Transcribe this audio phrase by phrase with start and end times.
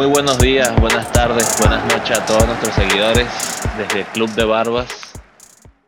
[0.00, 3.28] Muy buenos días, buenas tardes, buenas noches a todos nuestros seguidores
[3.76, 5.12] desde el Club de Barbas.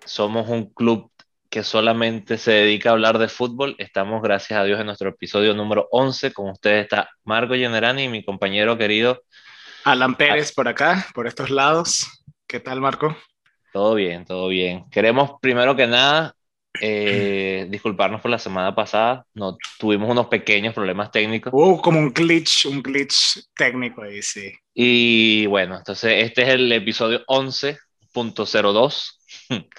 [0.04, 1.10] Somos un club
[1.48, 3.74] que solamente se dedica a hablar de fútbol.
[3.78, 6.34] Estamos, gracias a Dios, en nuestro episodio número 11.
[6.34, 9.22] Con ustedes está Marco Generani y mi compañero querido
[9.84, 12.06] Alan Pérez por acá, por estos lados.
[12.46, 13.16] ¿Qué tal, Marco?
[13.72, 14.84] Todo bien, todo bien.
[14.90, 16.36] Queremos primero que nada
[16.80, 19.24] eh, disculparnos por la semana pasada.
[19.34, 21.52] No, tuvimos unos pequeños problemas técnicos.
[21.54, 24.52] Hubo como un glitch, un glitch técnico ahí, sí.
[24.74, 29.18] Y bueno, entonces este es el episodio 11.02.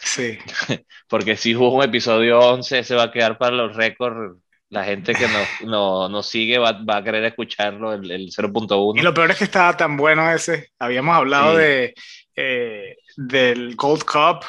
[0.02, 0.38] Sí.
[1.08, 4.40] Porque si hubo un episodio 11, ese va a quedar para los récords.
[4.70, 9.00] La gente que nos, no, nos sigue va, va, a querer escucharlo, el, el 0.1.
[9.00, 10.72] Y lo peor es que estaba tan bueno ese.
[10.80, 11.62] Habíamos hablado sí.
[11.62, 11.94] de,
[12.36, 14.44] eh, del Gold Cup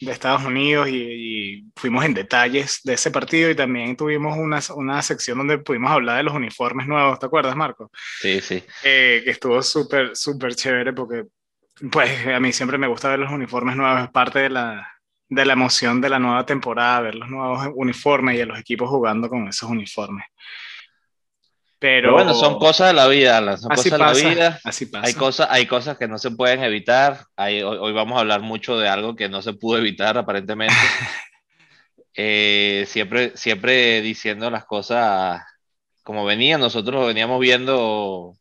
[0.00, 4.60] de Estados Unidos y, y, fuimos en detalles de ese partido y también tuvimos una,
[4.74, 7.90] una sección donde pudimos hablar de los uniformes nuevos, ¿te acuerdas, Marco?
[8.20, 8.62] Sí, sí.
[8.84, 11.24] Eh, que estuvo súper, súper chévere porque
[11.90, 14.88] pues a mí siempre me gusta ver los uniformes nuevos, es parte de la,
[15.28, 18.88] de la emoción de la nueva temporada, ver los nuevos uniformes y a los equipos
[18.88, 20.24] jugando con esos uniformes.
[21.80, 24.30] Pero, Pero bueno, son cosas de la vida, Alan, son así cosas pasa, de la
[24.30, 24.60] vida.
[24.64, 25.06] Así pasa.
[25.06, 27.26] Hay cosas, hay cosas que no se pueden evitar.
[27.36, 30.74] Hay, hoy, hoy, vamos a hablar mucho de algo que no se pudo evitar aparentemente.
[32.14, 35.40] eh, siempre, siempre diciendo las cosas
[36.02, 36.60] como venían.
[36.60, 38.34] Nosotros lo veníamos viendo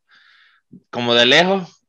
[0.90, 1.84] como de lejos,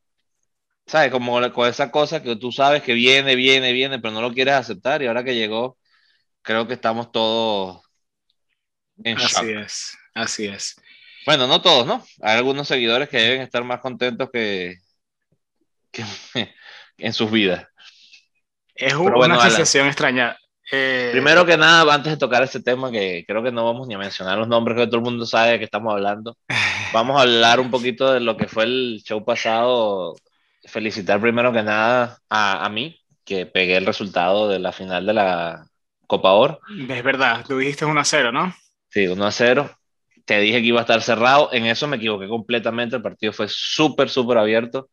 [0.85, 1.11] ¿sabes?
[1.11, 4.53] Como con esa cosa que tú sabes que viene, viene, viene, pero no lo quieres
[4.53, 5.01] aceptar.
[5.01, 5.77] Y ahora que llegó,
[6.43, 7.81] creo que estamos todos
[9.03, 9.63] en así shock.
[9.63, 10.75] es, así es.
[11.25, 12.03] Bueno, no todos, ¿no?
[12.21, 14.77] Hay algunos seguidores que deben estar más contentos que,
[15.91, 16.03] que
[16.97, 17.67] en sus vidas.
[18.75, 20.37] Es una bueno, sensación Alan, extraña.
[20.71, 23.95] Eh, primero que nada, antes de tocar este tema, que creo que no vamos ni
[23.95, 26.37] a mencionar los nombres, que todo el mundo sabe de qué estamos hablando,
[26.93, 30.15] vamos a hablar un poquito de lo que fue el show pasado.
[30.65, 35.13] Felicitar primero que nada a, a mí, que pegué el resultado de la final de
[35.13, 35.65] la
[36.05, 36.59] Copa Oro.
[36.89, 38.53] Es verdad, tú dijiste 1 a 0, ¿no?
[38.89, 39.78] Sí, 1 a 0
[40.29, 43.47] te dije que iba a estar cerrado, en eso me equivoqué completamente, el partido fue
[43.49, 44.89] súper, súper abierto,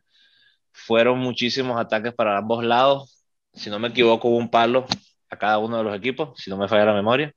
[0.73, 4.87] fueron muchísimos ataques para ambos lados, si no me equivoco hubo un palo
[5.31, 7.35] a cada uno de los equipos, si no me falla la memoria.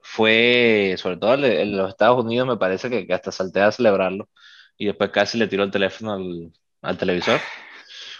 [0.00, 4.28] Fue, sobre todo en los Estados Unidos, me parece que, que hasta salté a celebrarlo
[4.76, 6.52] y después casi le tiró el teléfono al,
[6.82, 7.40] al televisor.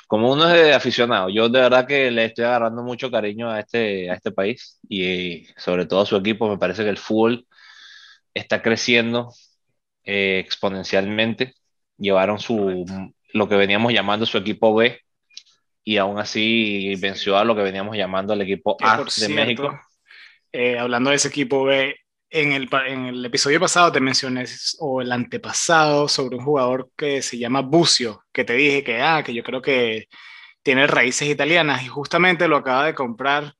[0.06, 4.10] Como uno es aficionado, yo de verdad que le estoy agarrando mucho cariño a este,
[4.10, 7.47] a este país y sobre todo a su equipo, me parece que el fútbol
[8.34, 9.32] está creciendo
[10.04, 11.54] eh, exponencialmente.
[11.96, 12.84] Llevaron su,
[13.32, 15.00] lo que veníamos llamando su equipo B
[15.84, 19.80] y aún así venció a lo que veníamos llamando el equipo A de cierto, México.
[20.52, 21.96] Eh, hablando de ese equipo B,
[22.30, 24.44] en el, en el, episodio pasado te mencioné,
[24.80, 29.22] o el antepasado, sobre un jugador que se llama Bucio, que te dije que, ah,
[29.24, 30.08] que yo creo que
[30.62, 33.54] tiene raíces italianas y justamente lo acaba de comprar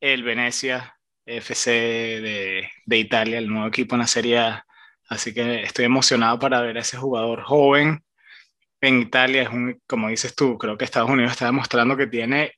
[0.00, 0.99] el Venecia
[1.38, 4.66] FC de, de, Italia, el nuevo equipo en la Serie A.
[5.08, 8.04] Así que estoy emocionado para ver a ese jugador joven
[8.80, 9.42] en Italia.
[9.42, 12.54] Es un, como dices tú, creo que Estados Unidos está demostrando que tiene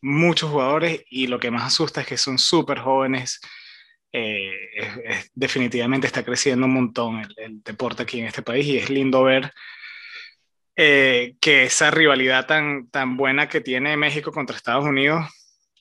[0.00, 3.40] muchos jugadores y lo que más asusta es que son súper jóvenes.
[4.12, 4.52] Eh,
[5.34, 9.22] definitivamente está creciendo un montón el, el, deporte aquí en este país y es lindo
[9.22, 9.52] ver
[10.76, 15.26] eh, que esa rivalidad tan, tan buena que tiene México contra Estados Unidos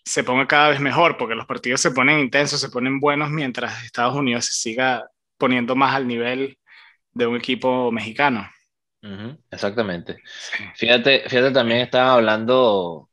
[0.07, 3.83] se ponga cada vez mejor, porque los partidos se ponen intensos, se ponen buenos, mientras
[3.83, 6.57] Estados Unidos se siga poniendo más al nivel
[7.11, 8.49] de un equipo mexicano.
[9.03, 10.17] Uh -huh, exactamente.
[10.25, 10.63] Sí.
[10.75, 13.09] Fíjate, fíjate, también estaba hablando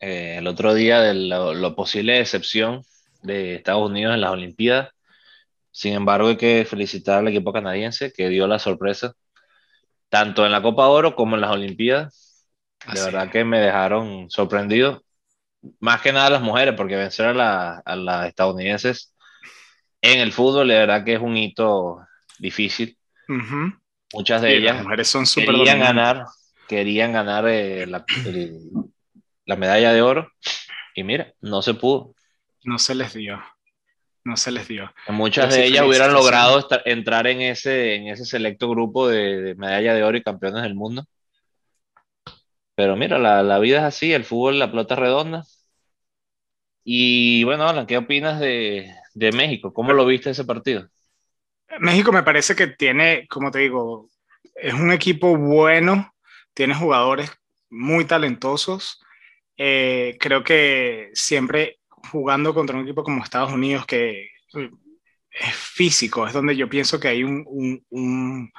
[0.00, 2.82] eh, el otro día de lo, lo, posible decepción
[3.22, 4.90] de Estados Unidos en las Olimpiadas.
[5.70, 9.14] Sin embargo, hay que felicitar al equipo canadiense que dio la sorpresa,
[10.08, 12.46] tanto en la Copa Oro como en las Olimpiadas.
[12.86, 13.32] De Así verdad es.
[13.32, 15.02] que me dejaron sorprendido
[15.80, 19.14] más que nada las mujeres, porque vencer a, la, a las estadounidenses
[20.00, 22.00] en el fútbol, de verdad que es un hito
[22.38, 22.96] difícil.
[23.28, 23.80] Uh -huh.
[24.14, 26.24] Muchas de sí, ellas las mujeres son querían ganar,
[26.66, 28.58] querían ganar eh, la, el,
[29.44, 30.32] la, medalla de oro
[30.94, 32.14] y mira, no se pudo.
[32.64, 33.42] No se les dio.
[34.24, 34.92] No se les dio.
[35.08, 39.54] Muchas de ellas hubieran logrado estar, entrar en ese, en ese selecto grupo de, de
[39.54, 41.04] medalla de oro y campeones del mundo.
[42.78, 45.44] Pero mira, la, la, vida es así, el fútbol, la pelota redonda.
[46.84, 49.74] Y bueno, ¿qué opinas de, de, México?
[49.74, 50.88] ¿Cómo lo viste ese partido?
[51.80, 54.08] México me parece que tiene, como te digo,
[54.54, 56.14] es un equipo bueno,
[56.54, 57.32] tiene jugadores
[57.68, 59.02] muy talentosos.
[59.56, 61.80] Eh, creo que siempre
[62.12, 64.30] jugando contra un equipo como Estados Unidos, que
[65.32, 67.44] es físico, es donde yo pienso que hay un,
[67.90, 68.52] un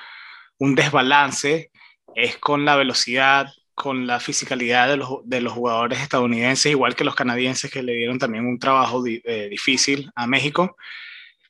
[0.60, 1.72] un desbalance
[2.16, 3.48] es con la velocidad,
[3.80, 7.94] con la fisicalidad de los, de los, jugadores estadounidenses, igual que los canadienses que le
[7.94, 10.76] dieron también un trabajo eh, difícil a México.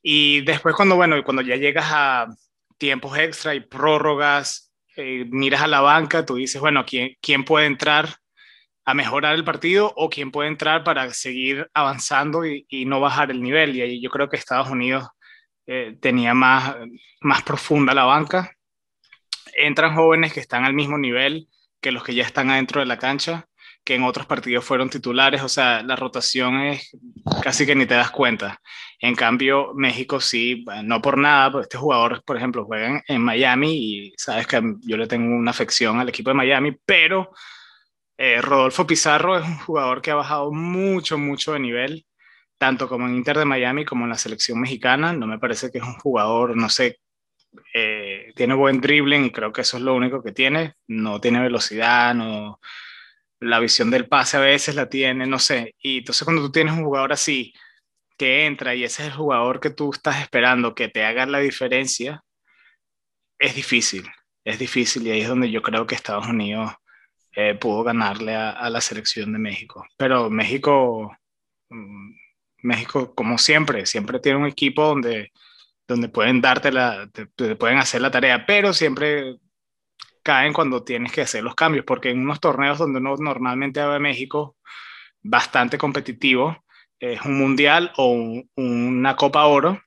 [0.03, 2.27] Y después cuando, bueno, cuando ya llegas a
[2.77, 7.65] tiempos extra y prórrogas, eh, miras a la banca, tú dices, bueno, ¿quién, ¿quién puede
[7.65, 8.17] entrar
[8.85, 13.31] a mejorar el partido o quién puede entrar para seguir avanzando y, y no bajar
[13.31, 13.75] el nivel?
[13.75, 15.07] Y ahí yo creo que Estados Unidos
[15.65, 16.75] eh, tenía más,
[17.21, 18.51] más profunda la banca.
[19.55, 21.47] Entran jóvenes que están al mismo nivel
[21.81, 23.47] que los que ya están adentro de la cancha,
[23.83, 26.91] que en otros partidos fueron titulares, o sea, la rotación es
[27.41, 28.59] casi que ni te das cuenta.
[28.99, 33.73] En cambio, México sí, no por nada, pues este jugador, por ejemplo, juegan en Miami
[33.73, 37.31] y sabes que yo le tengo una afección al equipo de Miami, pero
[38.17, 42.05] eh, Rodolfo Pizarro es un jugador que ha bajado mucho, mucho de nivel,
[42.57, 45.13] tanto como en Inter de Miami como en la selección mexicana.
[45.13, 46.99] No me parece que es un jugador, no sé,
[47.73, 50.75] eh, tiene buen dribbling creo que eso es lo único que tiene.
[50.87, 52.59] No tiene velocidad, no,
[53.39, 55.75] la visión del pase a veces la tiene, no sé.
[55.79, 57.53] Y entonces cuando tú tienes un jugador así
[58.17, 61.39] que entra y ese es el jugador que tú estás esperando que te haga la
[61.39, 62.23] diferencia,
[63.39, 64.05] es difícil,
[64.43, 66.73] es difícil y ahí es donde yo creo que Estados Unidos
[67.33, 69.85] eh, pudo ganarle a, la selección de México.
[69.97, 71.15] Pero México,
[71.69, 72.11] mm,
[72.63, 75.31] México como siempre, siempre tiene un equipo donde
[75.89, 77.09] donde pueden darte la,
[77.57, 79.37] pueden hacer la tarea, pero siempre
[80.21, 83.95] caen cuando tienes que hacer los cambios, porque en unos torneos donde uno normalmente va
[83.95, 84.55] a México
[85.21, 86.63] bastante competitivo,
[86.99, 89.81] es un mundial o una Copa Oro,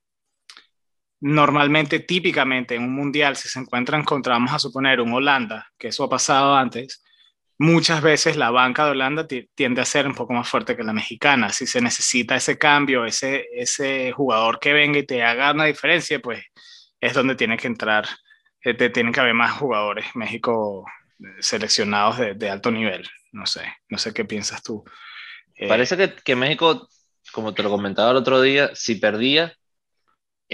[1.20, 5.88] normalmente, típicamente en un mundial, si se encuentran contra, vamos a suponer, un Holanda, que
[5.88, 7.01] eso ha pasado antes,
[7.62, 10.92] muchas veces la banca de Holanda tiende a ser un poco más fuerte que la
[10.92, 11.50] mexicana.
[11.50, 16.18] Si se necesita ese cambio, ese, ese jugador que venga y te haga una diferencia,
[16.18, 16.44] pues
[17.00, 18.06] es donde tiene que entrar,
[18.64, 20.84] eh, tienen que haber más jugadores México
[21.20, 23.08] eh, seleccionados de, alto nivel.
[23.30, 24.84] No sé, no sé qué piensas tú.
[25.54, 26.88] Eh, Parece que, que México,
[27.32, 29.56] como te lo comentaba el otro día, si perdía,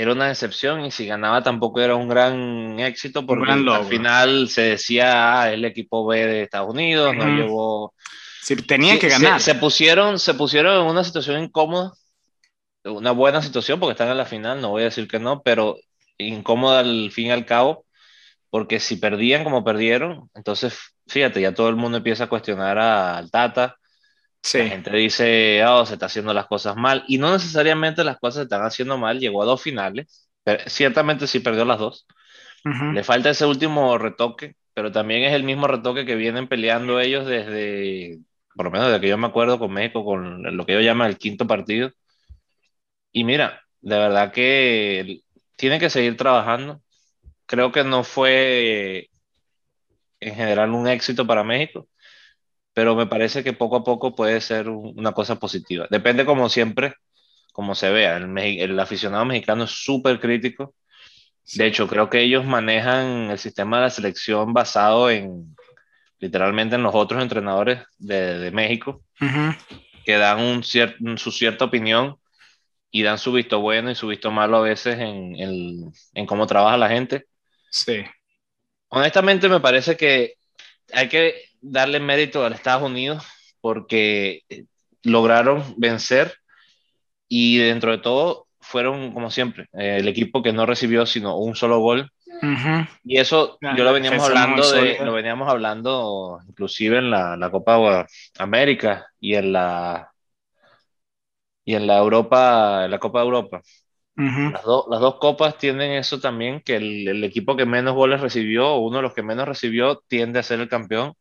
[0.00, 4.62] era una decepción y si ganaba tampoco era un gran éxito porque al final se
[4.62, 7.94] decía ah, el equipo B de Estados Unidos no llevó
[8.40, 9.40] sí, tenía que ganar.
[9.40, 11.94] se, pusieron se pusieron en una situación incómoda
[12.84, 15.76] una buena situación porque están en la final no voy a decir que no pero
[16.16, 17.84] incómoda al fin y al cabo
[18.50, 20.78] porque si perdían como perdieron entonces
[21.08, 23.77] fíjate ya todo el mundo empieza a cuestionar al Tata
[24.54, 28.36] la gente dice, oh, se está haciendo las cosas mal, y no necesariamente las cosas
[28.36, 30.28] se están haciendo mal, llegó a dos finales,
[30.66, 32.06] ciertamente sí perdió las dos,
[32.64, 37.26] le falta ese último retoque, pero también es el mismo retoque que vienen peleando ellos
[37.26, 38.18] desde,
[38.54, 41.08] por lo menos desde que yo me acuerdo con México, con lo que ellos llaman
[41.08, 41.90] el quinto partido,
[43.12, 45.20] y mira, de verdad que
[45.56, 46.80] tiene que seguir trabajando,
[47.46, 49.08] creo que no fue
[50.20, 51.88] en general un éxito para México,
[52.78, 55.88] pero me parece que poco a poco puede ser una cosa positiva.
[55.90, 56.94] Depende como siempre,
[57.52, 58.19] como se vea.
[58.19, 60.76] El, el aficionado mexicano es súper crítico.
[61.56, 65.56] De hecho, creo que ellos manejan el sistema de la selección basado en
[66.20, 69.02] literalmente en los otros entrenadores de, de México,
[70.04, 72.17] que dan un su cierta opinión
[72.93, 76.46] y dan su visto bueno y su visto malo a veces en, en, en cómo
[76.46, 77.26] trabaja la gente.
[77.72, 78.05] Sí.
[78.86, 80.34] Honestamente me parece que
[80.93, 83.24] hay que darle mérito a los Estados Unidos
[83.60, 84.65] porque eh,
[85.03, 86.34] lograron vencer
[87.29, 91.55] y dentro de todo fueron, como siempre, eh, el equipo que no recibió sino un
[91.55, 92.10] solo gol.
[93.03, 98.06] Y eso yo lo veníamos hablando de, lo veníamos hablando inclusive en la, la, Copa
[98.38, 100.12] América y en la
[101.65, 103.60] y en la Europa, en la Copa de Europa.
[104.17, 108.69] las, las, dos copas tienen eso también, que el, el, equipo que menos goles recibió,
[108.69, 111.12] o uno de los que menos recibió, tiende a ser el campeón.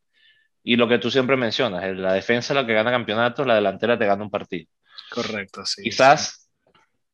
[0.70, 3.98] Y lo que tú siempre mencionas, la defensa es la que gana campeonatos, la delantera
[3.98, 4.70] te gana un partido.
[5.10, 5.82] Correcto, sí.
[5.82, 6.50] Quizás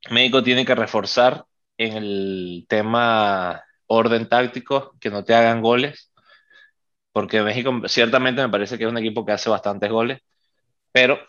[0.10, 1.45] México tiene que reforzar
[1.77, 6.12] en el tema orden táctico, que no te hagan goles,
[7.12, 10.19] porque México ciertamente me parece que es un equipo que hace bastantes goles,
[10.91, 11.19] pero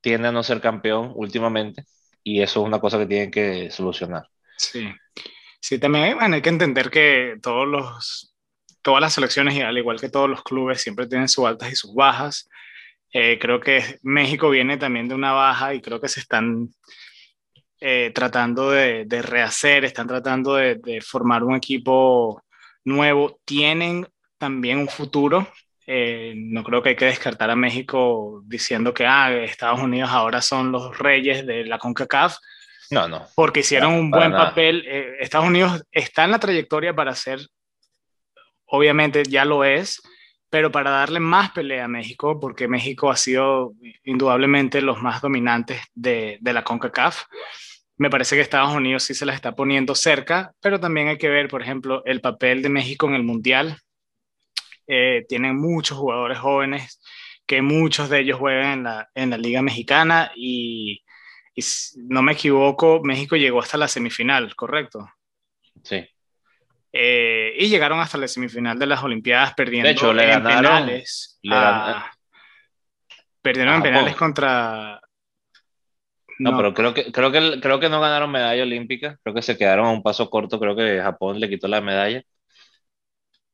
[0.00, 1.84] tiende a no ser campeón últimamente,
[2.24, 4.28] y eso es una cosa que tienen que solucionar.
[4.56, 4.92] Sí,
[5.60, 8.31] sí, también hay que entender que todos los
[8.82, 11.94] todas las selecciones, al igual que todos los clubes, siempre tienen sus altas y sus
[11.94, 12.48] bajas.
[13.12, 16.70] Eh, creo que México viene también de una baja y creo que se están
[17.80, 22.42] eh, tratando de, rehacer, están tratando de, formar un equipo
[22.84, 23.40] nuevo.
[23.44, 24.06] Tienen
[24.38, 25.46] también un futuro.
[25.86, 30.40] Eh, no creo que hay que descartar a México diciendo que ah, Estados Unidos ahora
[30.40, 32.36] son los reyes de la CONCACAF.
[32.90, 33.26] No, no.
[33.34, 34.86] Porque hicieron un buen papel.
[35.18, 37.40] Estados Unidos está en la trayectoria para ser
[38.72, 40.02] obviamente ya lo es,
[40.48, 45.82] pero para darle más pelea a México, porque México ha sido indudablemente los más dominantes
[45.94, 47.24] de, la CONCACAF,
[47.98, 51.28] me parece que Estados Unidos sí se la está poniendo cerca, pero también hay que
[51.28, 53.76] ver, por ejemplo, el papel de México en el Mundial.
[54.86, 57.00] Eh, tienen muchos jugadores jóvenes,
[57.46, 61.04] que muchos de ellos juegan en la, en la Liga Mexicana y,
[61.54, 61.62] y,
[61.96, 65.06] no me equivoco, México llegó hasta la semifinal, ¿correcto?
[65.84, 66.08] Sí.
[66.92, 70.84] Eh, y llegaron hasta la semifinal de las Olimpiadas perdiendo De hecho, le en ganaron-
[70.84, 71.38] penales.
[71.42, 72.10] le a- gan-
[73.40, 75.00] perdieron a en penales contra.
[76.38, 79.56] No, pero creo que, creo, que, creo que no ganaron medalla olímpica, creo que se
[79.56, 82.22] quedaron a un paso corto, creo que Japón le quitó la medalla.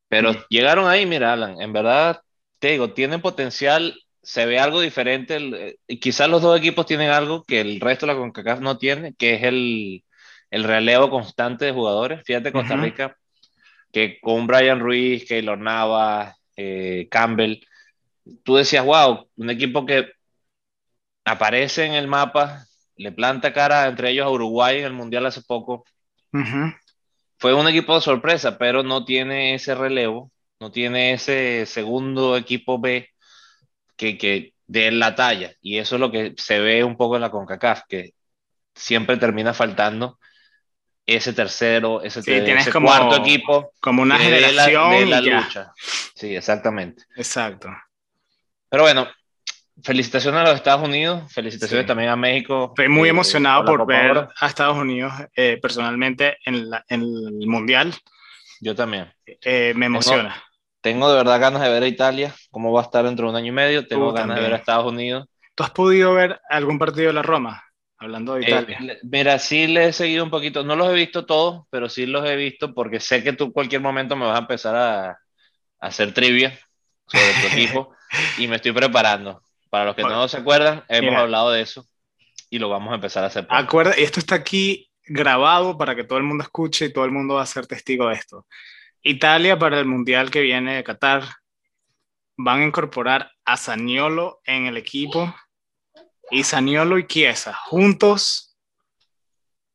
[0.09, 0.37] Pero Mm.
[0.49, 2.23] llegaron ahí, mira, Alan, en verdad,
[2.59, 5.37] te digo, tienen potencial, se ve algo diferente,
[5.89, 9.15] eh, quizás los dos equipos tienen algo que el resto de la CONCACAF no tiene,
[9.15, 10.05] que es el,
[10.51, 12.23] el relevo constante de jugadores.
[12.25, 12.77] Fíjate Costa.
[12.77, 13.17] Rica,
[13.93, 17.61] que con Brian Ruiz, Keylor Navas, eh, Campbell,
[18.43, 20.11] tú decías, wow, un equipo que
[21.25, 22.67] aparece en el mapa,
[22.97, 25.85] le planta cara entre ellos a Uruguay en el Mundial hace poco.
[27.39, 32.81] Fue un equipo de sorpresa, pero no tiene ese relevo, no tiene ese segundo equipo
[32.81, 33.09] B
[33.97, 35.53] que, que dé la talla.
[35.61, 38.15] Y eso es lo que se ve un poco en la CONCACAF, que
[38.75, 40.19] siempre termina faltando
[41.17, 45.11] ese tercero, ese, Sí, ter- tienes ese como- cuarto equipo Como una la, generación.
[45.11, 45.41] la y ya.
[45.41, 45.73] lucha.
[46.15, 47.05] Sí, exactamente.
[47.17, 47.69] Exacto.
[48.69, 49.09] Pero bueno,
[49.83, 51.87] felicitaciones a los Estados Unidos, felicitaciones Sí.
[51.89, 52.67] también a México.
[52.77, 54.29] Estoy muy eh, emocionado la por Copa ver Oro.
[54.39, 57.95] a Estados Unidos eh, personalmente en, la- en el Mundial.
[58.61, 59.13] Yo también.
[59.27, 60.43] Eh, me emociona.
[60.81, 63.37] Tengo de verdad ganas de ver a Italia, cómo va a estar dentro de un
[63.37, 63.87] año y medio.
[63.87, 64.45] Tengo Uh, ganas de también.
[64.45, 65.29] ver a Estados Unidos.
[65.55, 67.65] ¿Tú has podido ver algún partido de la Roma?
[67.99, 68.99] Hablando de Eh, Italia.
[69.03, 70.63] mira, sí le he seguido un poquito.
[70.65, 73.51] No los he visto todos, pero sí los he visto porque sé que tú en
[73.53, 75.17] cualquier momento me vas a empezar a, a
[75.81, 76.59] hacer trivia
[77.07, 77.95] sobre tu equipo
[78.39, 79.43] y me estoy preparando.
[79.71, 81.21] Para los que no se acuerdan, hemos Mira.
[81.23, 81.85] hablado de eso
[82.51, 83.47] y lo vamos a empezar a hacer.
[83.47, 83.63] pronto.
[83.65, 87.35] Acuerda, esto está aquí grabado para que todo el mundo escuche y todo el mundo
[87.35, 88.47] va a ser testigo de esto.
[89.03, 91.25] Italia para el Mundial que viene de Qatar
[92.37, 95.35] van a incorporar a Saniolo en el equipo
[96.31, 98.57] y Saniolo y Chiesa juntos,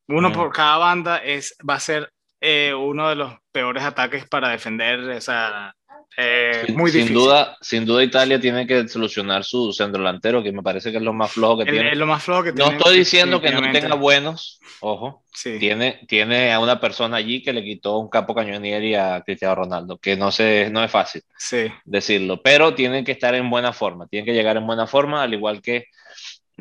[0.07, 0.33] uno Mm.
[0.33, 4.99] por cada banda, es, va a ser eh, uno de los peores ataques para defender
[5.11, 5.73] esa...
[6.17, 7.15] eh, Sin, muy sin difícil.
[7.15, 11.03] duda, sin duda Italia tiene que solucionar su centro delantero, que me parece que es
[11.03, 11.91] lo más flojo que El- tiene.
[11.93, 15.57] es lo más flojo que No tiene, estoy diciendo que no tenga buenos, ojo, Sí.
[15.57, 19.97] tiene, tiene a una persona allí que le quitó un capo cañonieri a Cristiano Ronaldo,
[19.97, 21.71] que no, se, no es fácil Sí.
[21.85, 25.33] decirlo, pero tienen que estar en buena forma, tienen que llegar en buena forma, al
[25.33, 25.85] igual que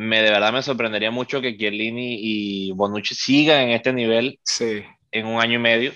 [0.02, 4.82] me de verdad me sorprendería mucho que Chiellini y Bonucci sigan en este nivel Sí.
[5.10, 5.92] en un año y medio,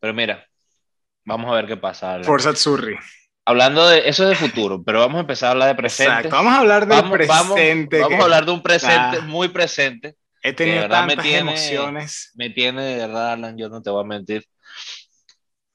[0.00, 0.44] pero mira,
[1.24, 2.22] vamos a ver qué pasa.
[2.24, 2.96] Forza Azzurri.
[3.44, 6.12] Hablando de eso es de futuro, pero vamos a empezar a hablar de presente.
[6.12, 6.36] Exacto.
[6.36, 7.96] Vamos a hablar del Vamos, vamos- presente.
[8.00, 9.24] vamos que a hablar de un presente Ah.
[9.26, 10.14] muy presente.
[10.42, 12.32] He tenido de verdad me tantas tiene- emociones.
[12.34, 14.44] Me tiene de verdad, Alan, yo no te voy a mentir.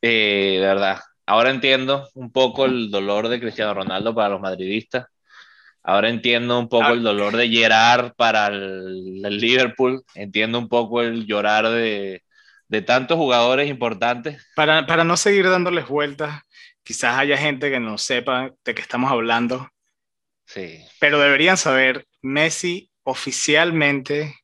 [0.02, 1.00] Eh, de verdad.
[1.26, 5.06] Ahora entiendo un poco el dolor de Cristiano Ronaldo para los madridistas.
[5.88, 6.92] Ahora entiendo un poco Ah.
[6.94, 10.04] el dolor de Gerard para el, el Liverpool.
[10.16, 12.24] Entiendo un poco el llorar de,
[12.68, 14.44] de tantos jugadores importantes.
[14.56, 16.42] Para, para no seguir dándoles vueltas,
[16.84, 19.70] quizás haya gente que no sepa de qué estamos hablando,
[20.48, 20.80] Sí.
[21.00, 24.36] pero deberían saber, Messi oficialmente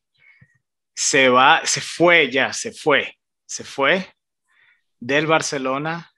[0.94, 4.06] se va, se fue ya, se fue, se fue
[5.00, 6.10] del Barcelona.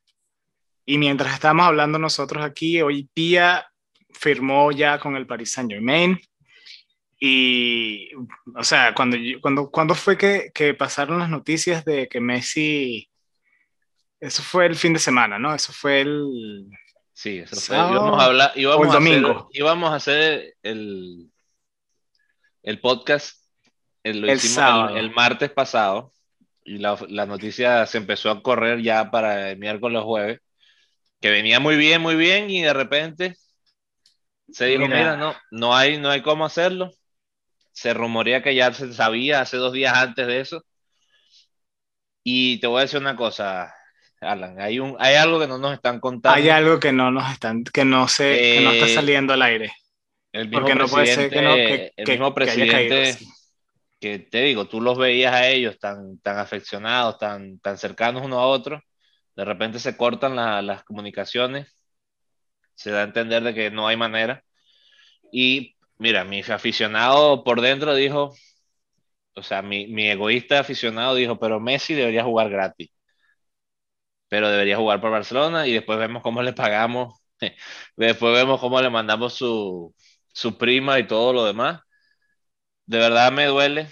[0.86, 3.66] Y mientras estamos hablando nosotros aquí, hoy día
[4.18, 6.18] firmó ya con el Paris Saint Germain.
[7.20, 8.10] Y,
[8.54, 13.08] o sea, cuando, cuando, cuando fue que, que pasaron las noticias de que Messi,
[14.20, 15.54] eso fue el fin de semana, ¿no?
[15.54, 16.66] Eso fue el...
[17.12, 17.76] Sí, eso fue.
[17.76, 19.48] Sábado Íbamos a hablar, íbamos el a hacer- domingo.
[19.52, 21.30] íbamos a hacer el,
[22.62, 23.38] el podcast,
[24.02, 24.96] el, lo El hicimos sábado.
[24.96, 26.12] el, el martes pasado,
[26.64, 30.40] y la, la noticia se empezó a correr ya para el miércoles jueves,
[31.20, 33.36] que venía muy bien, muy bien, y de repente
[34.50, 34.98] se dijo, Mira.
[34.98, 36.90] mira, no, no hay, no hay cómo hacerlo.
[37.72, 40.64] Se rumorea que ya se sabía hace dos días antes de eso.
[42.22, 43.74] Y te voy a decir una cosa,
[44.20, 46.36] Alan, hay, un, hay algo que no nos están contando.
[46.36, 49.42] Hay algo que no nos están, que no sé, que no está Eh, saliendo al
[49.42, 49.72] aire.
[50.32, 52.72] El mismo Porque no puede ser que no, que, presidente- el que- mismo que haya
[52.72, 53.18] caído presidente
[54.00, 58.38] que te digo, tú los veías a ellos tan, tan afeccionados, tan, tan cercanos uno
[58.38, 58.82] a otro,
[59.36, 61.74] de repente se cortan la- las comunicaciones,
[62.74, 64.44] se da a entender de que no hay manera.
[65.32, 68.34] Y mira, mi aficionado por dentro dijo,
[69.36, 72.90] o sea, mi, mi egoísta aficionado dijo, pero Messi debería jugar gratis.
[74.28, 77.20] pero debería jugar por Barcelona y después vemos cómo le pagamos,
[77.96, 79.94] después vemos cómo le mandamos su,
[80.32, 81.80] su prima y todo lo demás.
[82.86, 83.88] De verdad me duele,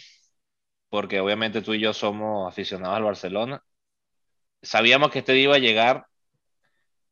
[0.91, 3.65] porque obviamente tú y yo somos aficionados al Barcelona.
[4.62, 6.07] Sabíamos que este día iba a llegar.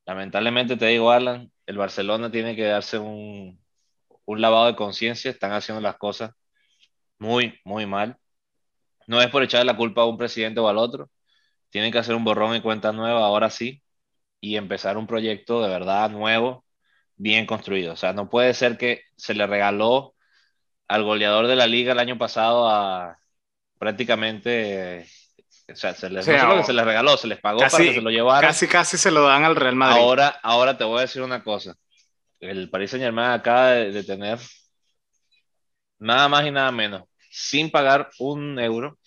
[0.06, 3.60] Lamentablemente te digo, Alan, el Barcelona tiene que darse un,
[4.26, 5.30] un lavado de conciencia.
[5.30, 6.32] Están haciendo las cosas
[7.18, 8.18] muy, muy mal.
[9.06, 11.10] No es por echarle la culpa a un presidente o al otro.
[11.70, 13.82] Tienen que hacer un borrón y cuenta nueva, ahora sí,
[14.40, 16.64] y empezar un proyecto de verdad nuevo,
[17.16, 17.94] bien construido.
[17.94, 20.14] O sea, no puede ser que se le regaló
[20.88, 23.18] al goleador de la liga el año pasado a
[23.78, 25.06] prácticamente,
[25.72, 28.10] o sea, se les, no se les regaló, se les pagó para que se lo
[28.10, 28.50] llevaran.
[28.50, 30.00] Casi, casi se lo dan al Real Madrid.
[30.00, 31.74] Ahora, ahora te voy a decir una cosa.
[32.40, 34.38] El Paris Saint Germain acaba de tener
[35.98, 38.98] nada más y nada menos, sin pagar un euro,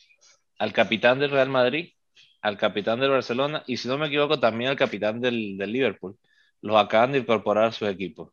[0.59, 1.93] al capitán del Real Madrid,
[2.41, 6.17] al capitán del Barcelona y si no me equivoco también al capitán del, del Liverpool.
[6.61, 8.31] Los acaban de incorporar a sus equipos.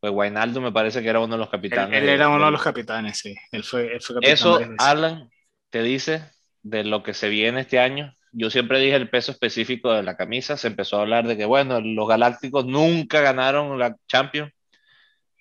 [0.00, 2.02] Pues Wijnaldum me parece que era uno de los capitanes.
[2.02, 3.34] Él, era uno de los capitanes, sí.
[3.50, 5.30] Él fue, capitán Eso, Alan,
[5.70, 6.24] te dice
[6.62, 8.12] de lo que se viene este año.
[8.32, 10.56] Yo siempre dije el peso específico de la camisa.
[10.56, 14.52] Se empezó a hablar de que, bueno, los Galácticos nunca ganaron la Champions.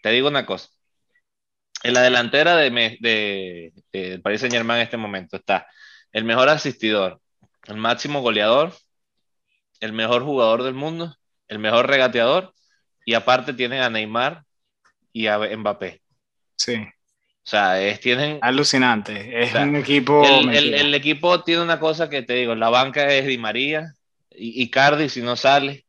[0.02, 0.70] Te digo una cosa.
[1.84, 2.70] En la delantera de,
[3.00, 5.68] de, de Paris Saint Germain en este momento está
[6.12, 7.22] el mejor asistidor,
[7.68, 8.74] el máximo goleador,
[9.80, 11.16] el mejor jugador del mundo,
[11.48, 12.54] el mejor regateador
[13.06, 14.44] y aparte tienen a Neymar
[15.14, 16.02] y a Mbappé.
[16.58, 16.88] Sí.
[17.48, 18.40] O sea, es, tienen...
[18.42, 20.22] Alucinante, es un equipo...
[20.52, 23.94] El, equipo tiene una cosa que te digo, la banca es Di María
[24.30, 25.86] y, Cardi si no sale.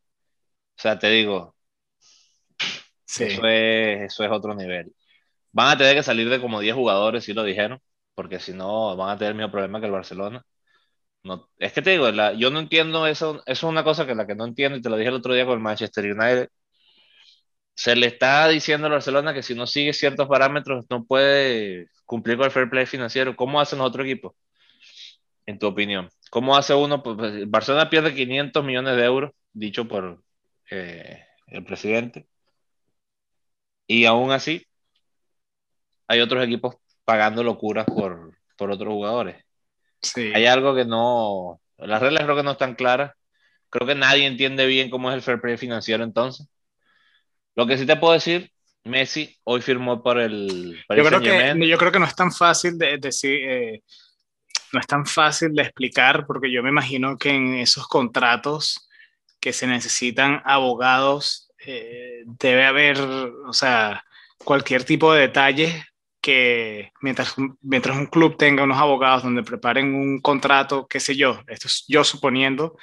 [0.78, 1.56] O sea, te digo,
[3.04, 3.24] sí.
[3.24, 4.94] eso, es, eso es otro nivel.
[5.50, 7.82] Van a tener que salir de como 10 jugadores, si lo dijeron
[8.18, 10.44] porque si no van a tener el mismo problema que el Barcelona.
[11.22, 14.26] No, es que te digo, yo no entiendo eso, eso es una cosa que la
[14.26, 16.48] que no entiendo y te lo dije el otro día con el Manchester United.
[17.78, 22.36] Se le está diciendo al Barcelona que si no sigue ciertos parámetros no puede cumplir
[22.36, 23.36] con el fair play financiero.
[23.36, 24.34] ¿Cómo hacen otro equipo?
[25.46, 26.10] En tu opinión.
[26.28, 27.04] ¿Cómo hace uno?
[27.04, 30.24] Pues, pues Barcelona pierde 500 millones de euros, dicho por
[30.72, 32.26] eh, el presidente.
[33.86, 34.66] Y aún así,
[36.08, 39.44] hay otros equipos pagando locuras por, por otros jugadores.
[40.02, 40.32] Sí.
[40.34, 43.12] Hay algo que no, las reglas creo que no están claras.
[43.70, 46.48] Creo que nadie entiende bien cómo es el fair play financiero entonces.
[47.58, 48.52] Lo que sí te puedo decir,
[48.84, 50.80] Messi hoy firmó por el...
[50.96, 53.82] yo, creo que, yo creo que no es tan fácil de decir, eh,
[54.72, 58.88] no es tan fácil de explicar porque yo me imagino que en esos contratos
[59.40, 64.04] que se necesitan abogados eh, debe haber, o sea,
[64.44, 65.84] cualquier tipo de detalle
[66.20, 71.42] que mientras, mientras un club tenga unos abogados donde preparen un contrato, qué sé yo,
[71.48, 72.76] esto es yo suponiendo,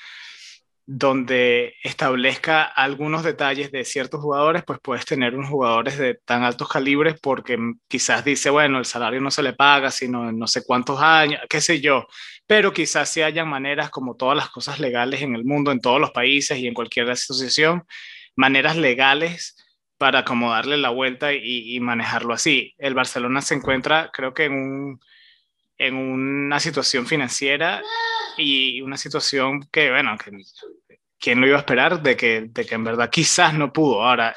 [0.87, 6.69] donde establezca algunos detalles de ciertos jugadores, pues puedes tener unos jugadores de tan altos
[6.69, 11.01] calibres porque quizás dice, bueno, el salario no se le paga, sino no sé cuántos
[11.01, 12.05] años, qué sé yo,
[12.45, 15.99] pero quizás sí hayan maneras, como todas las cosas legales en el mundo, en todos
[15.99, 17.83] los países y en cualquier asociación,
[18.35, 19.55] maneras legales
[19.97, 22.73] para como darle la vuelta y, manejarlo así.
[22.77, 24.99] El Barcelona se encuentra, creo que en, un,
[25.77, 27.81] en una situación financiera
[28.37, 30.31] y una situación que, bueno, que,
[31.19, 32.01] ¿quién lo iba a esperar?
[32.01, 34.03] De que, de que en verdad quizás no pudo.
[34.03, 34.35] Ahora,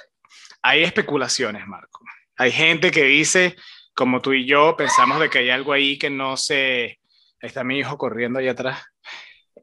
[0.63, 2.05] hay especulaciones, Marco.
[2.37, 3.57] Hay gente que dice,
[3.95, 6.99] como tú y yo, pensamos de que hay algo ahí que no se...
[7.41, 8.85] Ahí está mi hijo corriendo allá atrás.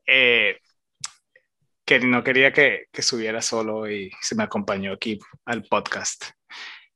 [0.07, 0.59] Eh,
[1.85, 6.25] que no quería que, que, subiera solo y se me acompañó aquí al podcast.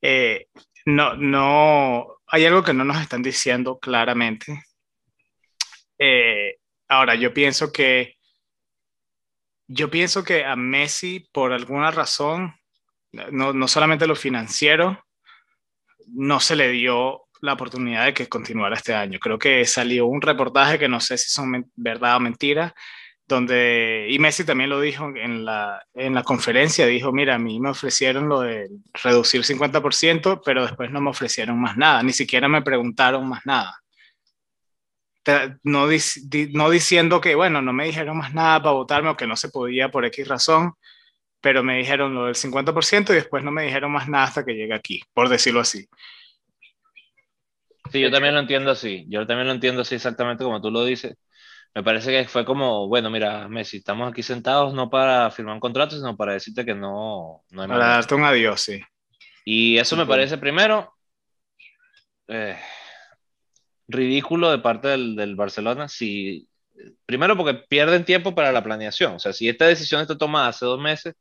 [0.02, 0.48] Eh,
[0.86, 4.64] no, no, hay algo que no nos están diciendo claramente.
[6.00, 6.58] Eh,
[6.88, 8.16] ahora, yo pienso que,
[9.68, 12.56] yo pienso que a Messi, por alguna razón,
[13.12, 15.04] no, no solamente lo financiero,
[16.08, 19.20] no se le dio la oportunidad de que continuara este año.
[19.20, 22.74] Creo que salió un reportaje que no sé si son verdad o mentira,
[23.28, 27.60] donde, y Messi también lo dijo en la, en la conferencia, dijo, mira, a mí
[27.60, 28.68] me ofrecieron lo de
[29.04, 33.80] reducir 50%, pero después no me ofrecieron más nada, ni siquiera me preguntaron más nada.
[35.64, 39.36] No, no diciendo que, bueno, no me dijeron más nada para votarme o que no
[39.36, 40.74] se podía por X razón,
[41.42, 44.54] pero me dijeron lo del 50% y después no me dijeron más nada hasta que
[44.54, 45.88] llegué aquí, por decirlo así.
[47.92, 50.86] Sí, yo también lo entiendo así, yo también lo entiendo así exactamente como tú lo
[50.86, 51.18] dices
[51.76, 55.60] me parece que fue como, bueno, mira, Messi, estamos aquí sentados no para firmar un
[55.60, 58.82] contrato, sino para decirte que no, no hay Para darte un adiós, sí.
[59.46, 60.94] Y eso me parece primero
[62.28, 62.58] eh,
[63.90, 66.48] ridículo de parte del, del, Barcelona si
[67.06, 69.16] primero porque pierden tiempo para la planeación.
[69.16, 71.16] O sea, si esta decisión está tomada hace dos meses,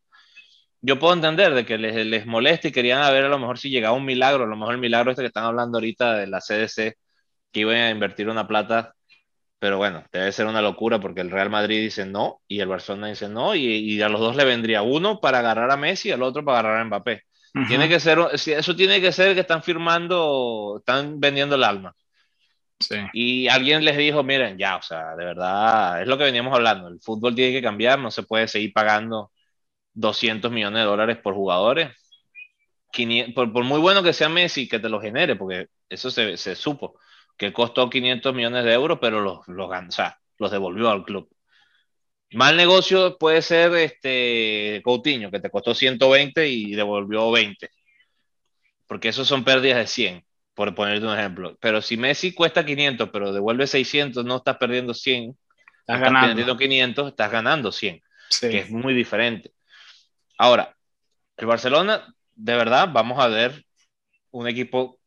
[0.81, 3.71] yo puedo entender de que les, les moleste y querían ver a lo mejor si
[3.71, 6.41] llegaba un milagro, a lo mejor el milagro este que están hablando ahorita de la
[6.41, 6.97] CDC,
[7.51, 8.95] que iban a invertir una plata,
[9.59, 13.09] pero bueno, debe ser una locura porque el Real Madrid dice no y el Barcelona
[13.09, 16.13] dice no y, y a los dos le vendría uno para agarrar a Messi y
[16.13, 17.25] al otro para agarrar a Mbappé.
[17.67, 21.95] Tiene que ser, eso tiene que ser que están firmando, están vendiendo el alma.
[23.13, 26.89] Y alguien les dijo, miren, ya, o sea, de verdad, es lo que veníamos hablando,
[26.89, 29.33] el fútbol tiene que cambiar, no se puede seguir pagando
[29.95, 31.91] 200 millones de dólares por jugadores.
[33.35, 36.99] por, por, muy bueno que sea Messi, que te lo genere, porque eso se, supo,
[37.37, 39.71] que costó 500 millones de euros, pero los, los,
[40.39, 41.29] los devolvió al club.
[42.33, 47.71] Mal negocio puede ser este Coutinho, que te costó 120 y devolvió 20.
[48.87, 50.25] Porque esos son pérdidas de 100,
[50.59, 51.57] por ponerte un ejemplo.
[51.61, 55.39] Pero si Messi cuesta 500, pero devuelve 600, no estás perdiendo 100.
[55.79, 56.27] Estás, ganando.
[56.27, 58.03] perdiendo 500, estás ganando 100.
[58.41, 59.53] Que es muy diferente.
[60.37, 60.75] Ahora,
[61.37, 63.65] el Barcelona, de verdad, vamos a ver
[64.33, 64.98] un equipo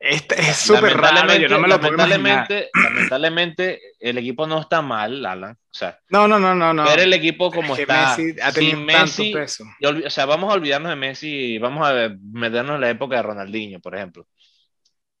[0.00, 5.26] este es súper raro, yo no me lo lamentablemente, lamentablemente, el equipo no está mal,
[5.26, 5.52] Alan.
[5.52, 6.72] O sea, no, no, no, no.
[6.72, 6.84] no.
[6.84, 8.16] Ver el equipo como está.
[8.16, 9.64] Messi ha tenido Messi, tanto peso.
[10.06, 13.80] o sea, vamos a olvidarnos de Messi, vamos a meternos en la época de Ronaldinho,
[13.80, 14.28] por ejemplo.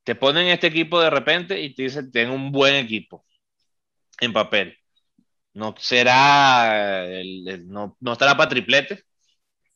[0.04, 3.26] Te ponen este equipo de repente y te dicen, ten un buen equipo
[4.20, 4.78] en papel.
[5.54, 7.04] No será,
[7.66, 9.02] no, no, estará para triplete,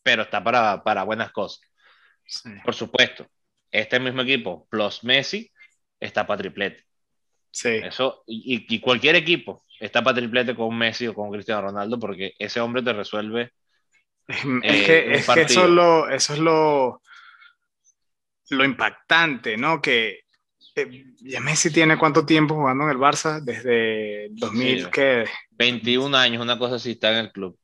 [0.00, 1.60] pero está para, para buenas cosas.
[2.24, 2.50] Sí.
[2.64, 3.26] Por supuesto
[3.72, 5.50] este mismo equipo plus Messi
[5.98, 6.84] está para triplete.
[7.50, 7.68] Sí.
[7.68, 12.60] Eso, y, cualquier equipo está para triplete con Messi o con Cristiano Ronaldo porque ese
[12.60, 13.50] hombre te resuelve.
[14.28, 17.02] Es, eh, que, es que, eso es lo, eso es lo,
[18.50, 19.82] lo impactante, ¿no?
[19.82, 20.20] Que
[20.76, 25.24] eh, ya Messi tiene cuánto tiempo jugando en el Barça desde 2000, ¿qué?
[25.50, 27.58] 21 años, una cosa así está en el club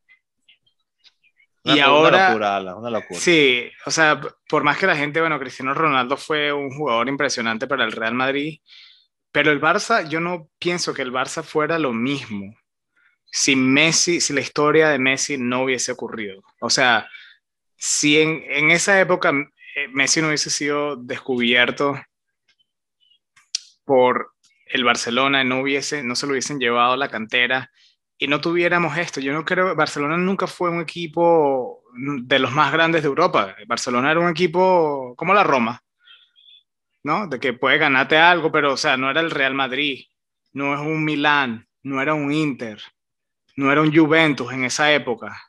[1.75, 2.35] y ahora,
[2.77, 6.71] una locura, Sí, o sea, por más que la gente, bueno, Cristiano Ronaldo fue un
[6.71, 8.61] jugador impresionante para el Real Madrid,
[9.33, 12.55] pero el Barça, yo no pienso que el Barça fuera lo mismo
[13.31, 16.43] si Messi, si la historia de Messi no hubiese ocurrido.
[16.61, 17.09] O sea,
[17.77, 22.01] si en, en esa época eh, Messi no hubiese sido descubierto
[23.85, 24.33] por
[24.67, 27.71] el Barcelona, no hubiese, no se lo hubiesen llevado a la cantera,
[28.19, 29.21] y no tuviéramos esto.
[29.21, 33.55] Yo no creo, Barcelona nunca fue un equipo de los más grandes de Europa.
[33.67, 35.81] Barcelona era un equipo como la Roma,
[37.05, 37.29] ¿no?
[37.29, 40.05] De que puede ganarte algo, pero o sea, no era el Real Madrid,
[40.53, 42.83] no es un Milán, no era un Inter,
[43.57, 45.41] no era un Juventus en esa época.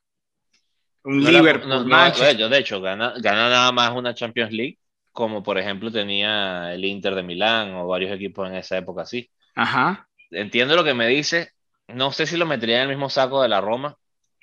[1.04, 1.70] Un Liverpool.
[1.90, 4.78] No, yo de hecho, gana, gana nada más una Champions League,
[5.12, 9.32] como por ejemplo tenía el Inter de Milán o varios equipos en esa época así.
[9.56, 10.08] Ajá.
[10.30, 11.54] Entiendo lo que me dice,
[11.96, 13.98] no sé si lo metería en el mismo saco de la Roma.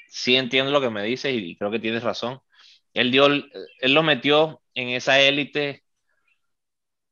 [0.08, 2.40] Sí entiendo lo que me dices y creo que tienes razón.
[2.94, 5.84] Él, dio, él lo metió en esa élite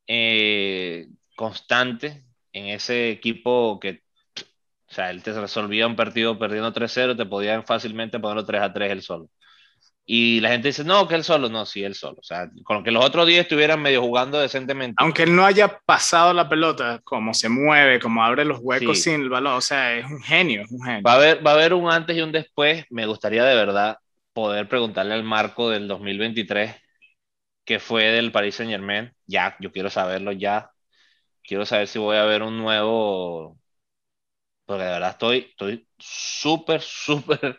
[0.06, 4.02] eh, constante, en ese equipo que,
[4.88, 9.02] o sea, él te resolvía un partido perdiendo 3-0, te podía fácilmente ponerlo 3-3 él
[9.02, 9.30] solo.
[10.06, 12.18] Y la gente dice, no, que él solo, no, sí, él solo.
[12.20, 14.96] O sea, con que los otros 10 estuvieran medio jugando decentemente.
[14.98, 19.22] Aunque él no haya pasado la pelota, como se mueve, como abre los huecos sin
[19.22, 21.02] el balón, o sea, es un genio, es un genio.
[21.02, 22.84] Va a, haber, va a haber un antes y un después.
[22.90, 23.96] Me gustaría de verdad
[24.34, 26.74] poder preguntarle al marco del 2023,
[27.64, 29.10] que fue del Paris Saint Germain.
[29.26, 30.70] Ya, yo quiero saberlo ya.
[31.42, 33.58] Quiero saber si voy a ver un nuevo.
[34.66, 37.58] Porque de verdad estoy súper, súper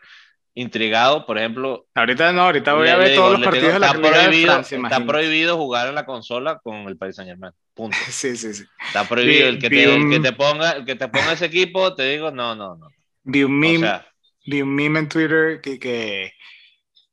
[0.56, 1.86] intrigado, por ejemplo.
[1.94, 5.06] Ahorita no, ahorita voy a ver todos los partidos de la está prohibido, Francia, Está
[5.06, 7.54] prohibido jugar en la consola con el Paris Saint Germain.
[7.74, 7.96] Punto.
[8.10, 8.64] sí, sí, sí.
[8.88, 9.50] Está prohibido.
[9.50, 12.32] el, que te, el, que te, ponga, el que te ponga ese equipo, te digo,
[12.32, 12.88] no, no, no.
[13.24, 14.02] Vi un meme,
[14.46, 16.34] vi un meme en Twitter que, que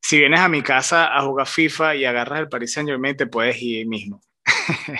[0.00, 3.26] si vienes a mi casa a jugar FIFA y agarras el Paris Saint Germain, te
[3.26, 4.22] puedes ir mismo.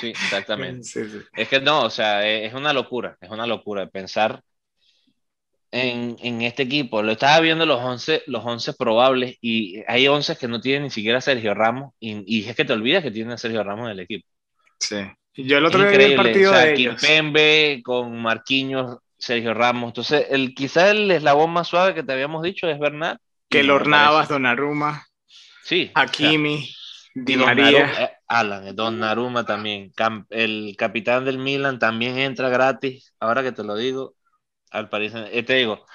[0.01, 0.83] Sí, exactamente.
[0.85, 1.19] sí, sí.
[1.37, 4.43] Es que no, o sea, es una locura, es una locura pensar
[5.73, 7.03] en, en, este equipo.
[7.03, 10.91] Lo estaba viendo los 11, los 11 probables y hay 11 que no tienen ni
[10.91, 13.93] siquiera Sergio Ramos y, y es que te olvidas que tienen a Sergio Ramos en
[13.93, 14.29] el equipo.
[14.79, 14.99] Sí.
[15.35, 17.01] Yo el otro día vi el partido de ellos.
[17.01, 19.89] Pembe con Marquinhos, Sergio Ramos.
[19.89, 23.19] Entonces, el, quizás el eslabón más suave que te habíamos dicho es Bernat.
[23.49, 25.07] Que Lornavas, Donnarumma,
[25.63, 26.71] sí, Hakimi,
[27.15, 27.93] Di María.
[28.05, 29.93] Eh, Alan, Donnarumma también.
[30.31, 33.15] el capitán del Milan también entra gratis.
[33.21, 34.15] Ahora que te lo digo,
[34.73, 35.87] al Paris eh, Te digo,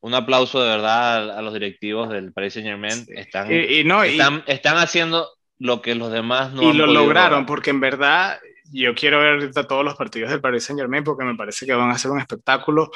[0.00, 3.06] un aplauso de verdad a, los directivos del Paris Saint Germain.
[3.08, 7.70] Están, y, no, están, están, haciendo lo que los demás no Y lo lograron, porque
[7.70, 8.38] en verdad
[8.72, 11.90] yo quiero ver todos los partidos del Paris Saint Germain porque me parece que van
[11.90, 12.90] a ser un espectáculo.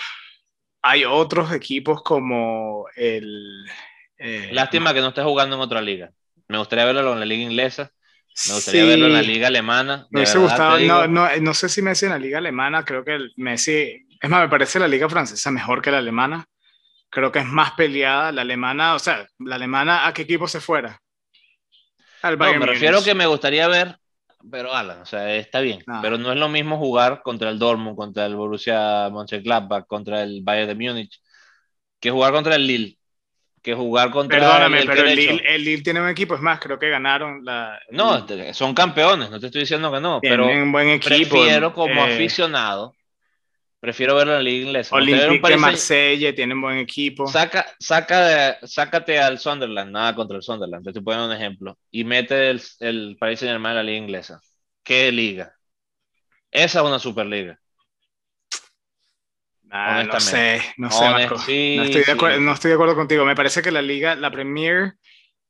[0.83, 3.65] Hay otros equipos como el...
[4.19, 6.11] Eh, Lástima que no esté jugando en otra liga.
[6.49, 7.93] Me gustaría verlo en la liga inglesa.
[8.49, 10.07] Me gustaría verlo en la liga alemana.
[10.11, 13.15] Me hubiese gustado, no, no, no, sé si Messi en la liga alemana, creo que
[13.15, 16.47] el Messi, es más, me parece la liga francesa mejor que la alemana.
[17.11, 20.61] Creo que es más peleada la alemana, o sea, la alemana, ¿a qué equipo se
[20.61, 20.99] fuera?
[22.23, 23.99] Al no, me refiero que me gustaría ver,
[24.49, 25.99] pero Alan, o sea, está bien, ah.
[26.01, 30.41] pero no es lo mismo jugar contra el Dortmund, contra el Borussia Mönchengladbach, contra el
[30.43, 31.21] Bayern de Múnich,
[32.01, 32.99] que jugar contra el Lille
[33.63, 36.91] que jugar contra Perdóname, el pero el Lille, tiene un equipo, es más, creo que
[36.91, 37.79] ganaron la...
[37.91, 42.05] No, son campeones, no te estoy diciendo que no, pero un buen equipo, prefiero como
[42.05, 42.97] eh, aficionado,
[43.83, 44.95] prefiero verlo en la liga inglesa.
[44.95, 47.27] Olympique de Marsella tiene un buen equipo.
[47.27, 51.77] Saca, saca de, sácate al Sunderland, nada contra el Sunderland, te estoy poniendo un ejemplo,
[51.91, 54.41] y mete el, el Paris Saint Germain en la liga inglesa.
[54.85, 55.57] ¿Qué liga?
[56.53, 57.59] Esa es una superliga.
[59.69, 63.25] Ah, no sé, no sé, no, estoy de acuerdo, no estoy de acuerdo contigo.
[63.25, 64.93] Me parece que la liga, la Premier,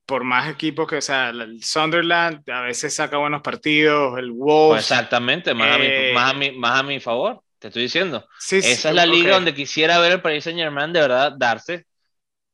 [0.07, 4.87] por más equipos que, o sea, el Sunderland a veces saca buenos partidos, el Wolves.
[4.87, 7.83] Pues exactamente, más, a mi, eh, más, a mi, más a mi favor, te estoy
[7.85, 8.29] diciendo.
[8.51, 11.87] Esa es la liga donde quisiera ver el Paris Saint Germain de verdad darse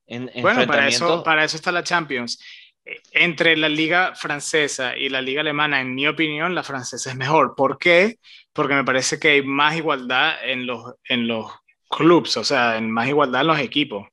[0.06, 2.40] en, Bueno, para eso, para eso está la Champions.
[2.84, 7.16] Eh, entre la liga francesa y la liga alemana, en mi opinión, la francesa es
[7.16, 7.54] mejor.
[7.54, 8.18] ¿Por qué?
[8.58, 11.48] porque me parece que hay más igualdad en los, en los
[11.88, 14.08] clubs, o sea, en más igualdad en los equipos.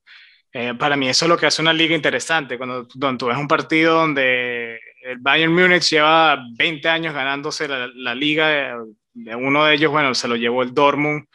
[0.54, 3.38] Eh, para mí eso es lo que hace una liga interesante, cuando, cuando tú ves
[3.38, 8.78] un partido donde el Bayern Múnich lleva 20 años ganándose la, la liga,
[9.16, 11.26] uno de ellos, bueno, se lo llevó el Dortmund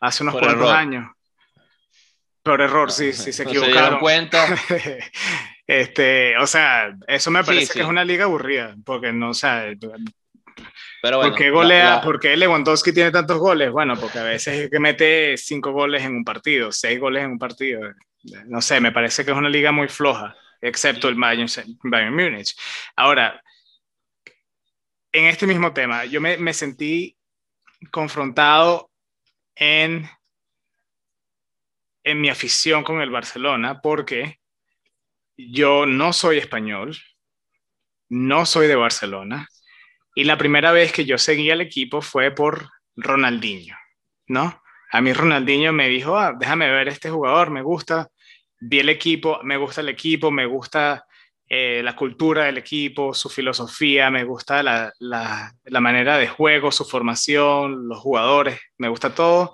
[0.00, 1.10] hace unos cuantos años.
[2.42, 3.94] Por error, sí, sí se equivocaron.
[3.94, 4.46] Se cuenta.
[5.66, 9.72] este, o sea, eso me parece que es una liga aburrida, porque no, o sea,
[11.02, 12.02] pero ¿Por, qué golea,
[12.36, 13.70] Lewandowski tiene tantos goles?
[13.70, 17.32] Bueno, porque a veces es que mete cinco goles en un partido, seis goles en
[17.32, 17.80] un partido.
[18.46, 21.48] No sé, me parece que es una liga muy floja, excepto el Bayern,
[21.84, 22.56] Bayern Múnich.
[22.96, 23.40] Ahora,
[25.16, 27.16] en este mismo tema, yo me, sentí
[27.90, 28.90] confrontado
[29.54, 30.06] en,
[32.04, 34.40] en mi afición con el Barcelona porque
[35.38, 36.94] yo no soy español,
[38.10, 39.48] no soy de Barcelona,
[40.14, 43.76] y la primera vez que yo seguí al equipo fue por Ronaldinho,
[44.26, 44.62] ¿no?
[44.92, 48.10] A mí Ronaldinho me dijo, ah, déjame ver este jugador, me gusta.
[48.60, 51.05] Vi el equipo, me gusta el equipo, me gusta
[51.48, 56.84] eh, la cultura del equipo, su filosofía, me gusta la, la, manera de juego, su
[56.84, 59.52] formación, los jugadores, me gusta todo.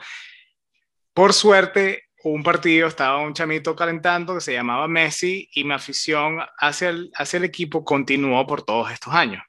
[1.13, 6.39] Por suerte, un partido estaba un chamito calentando que se llamaba Messi y mi afición
[6.59, 9.43] hacia el, hacia el equipo continuó por todos estos años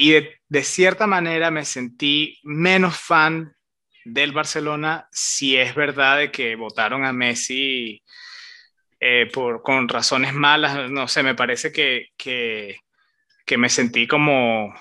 [0.00, 0.12] y
[0.48, 3.54] de, cierta manera me sentí menos fan
[4.06, 8.02] del Barcelona si es verdad de que votaron a Messi
[9.00, 10.90] eh, por, con razones malas.
[10.90, 12.80] No sé, me parece que, que,
[13.46, 14.74] que, me sentí como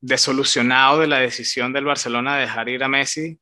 [0.00, 3.40] desolucionado de la decisión del Barcelona de dejar ir a Messi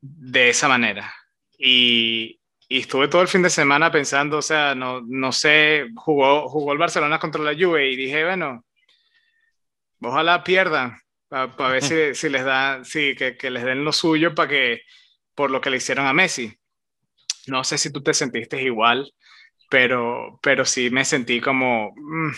[0.00, 1.12] de esa manera.
[1.58, 6.48] Y, y estuve todo el fin de semana pensando, o sea, no, no sé, jugó,
[6.48, 8.64] jugó el Barcelona contra la Juve y dije, bueno,
[10.02, 10.98] ojalá pierdan,
[11.28, 14.82] para ver si, si, les da, sí, que, que, les den lo suyo para que,
[15.34, 16.57] por lo que le hicieron a Messi.
[17.48, 19.12] No sé si tú te sentiste igual,
[19.68, 22.30] pero, pero sí me sentí como, mm,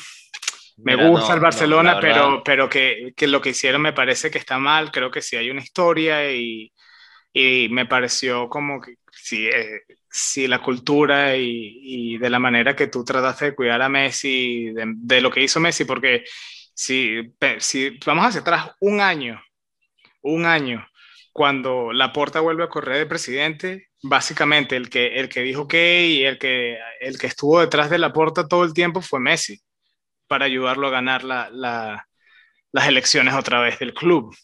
[0.78, 4.58] me gusta el Barcelona, pero, pero que, que, lo que hicieron me parece que está
[4.58, 6.72] mal, creo que sí hay una historia y,
[7.32, 12.74] y me pareció como que sí, eh, sí la cultura y, y, de la manera
[12.74, 16.24] que tú trataste de cuidar a Messi, de, de lo que hizo Messi, porque
[16.74, 19.40] si, si vamos hacia atrás un año,
[20.22, 20.86] un año,
[21.32, 26.06] cuando la porta vuelve a correr de presidente, básicamente el que, el que dijo que
[26.06, 29.60] y el que, el que estuvo detrás de la porta todo el tiempo fue Messi,
[30.28, 32.08] para ayudarlo a ganar la, la,
[32.72, 34.34] las elecciones otra vez del club.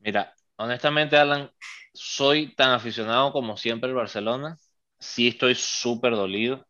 [0.00, 1.50] Mira, honestamente, Alan,
[1.92, 4.56] soy tan aficionado como siempre el Barcelona.
[4.98, 6.66] Sí estoy súper dolido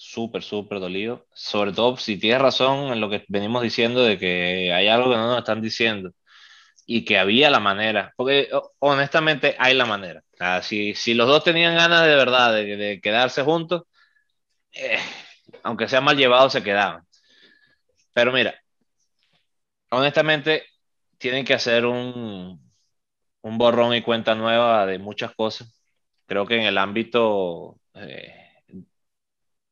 [0.00, 1.26] súper, súper dolido.
[1.34, 5.16] Sobre todo si tienes razón en lo que venimos diciendo de que hay algo que
[5.16, 6.12] no nos están diciendo
[6.86, 10.22] y que había la manera, porque honestamente hay la manera.
[10.62, 13.82] Si, si, los dos tenían ganas de verdad de, quedarse juntos,
[14.72, 14.98] eh,
[15.62, 17.06] aunque sea mal llevado, se quedaban.
[18.12, 18.54] Pero mira,
[19.90, 20.64] honestamente,
[21.18, 22.60] tienen que hacer un,
[23.42, 25.68] un borrón y cuenta nueva de muchas cosas.
[26.26, 28.62] Creo que en el ámbito eh,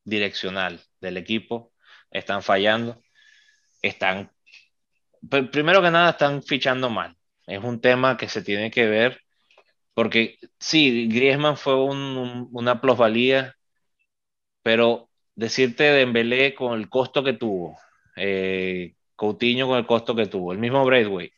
[0.05, 1.73] direccional del equipo
[2.11, 3.03] están fallando,
[3.83, 4.33] están
[5.29, 7.17] primero que nada están fichando mal.
[7.47, 9.21] Es un tema que se tiene que ver,
[9.99, 13.57] porque sí, Griezmann fue una plusvalía,
[14.63, 17.77] pero decirte Dembélé con el costo que tuvo,
[18.15, 21.35] eh, Coutinho con el costo que tuvo, el mismo Braithwaite,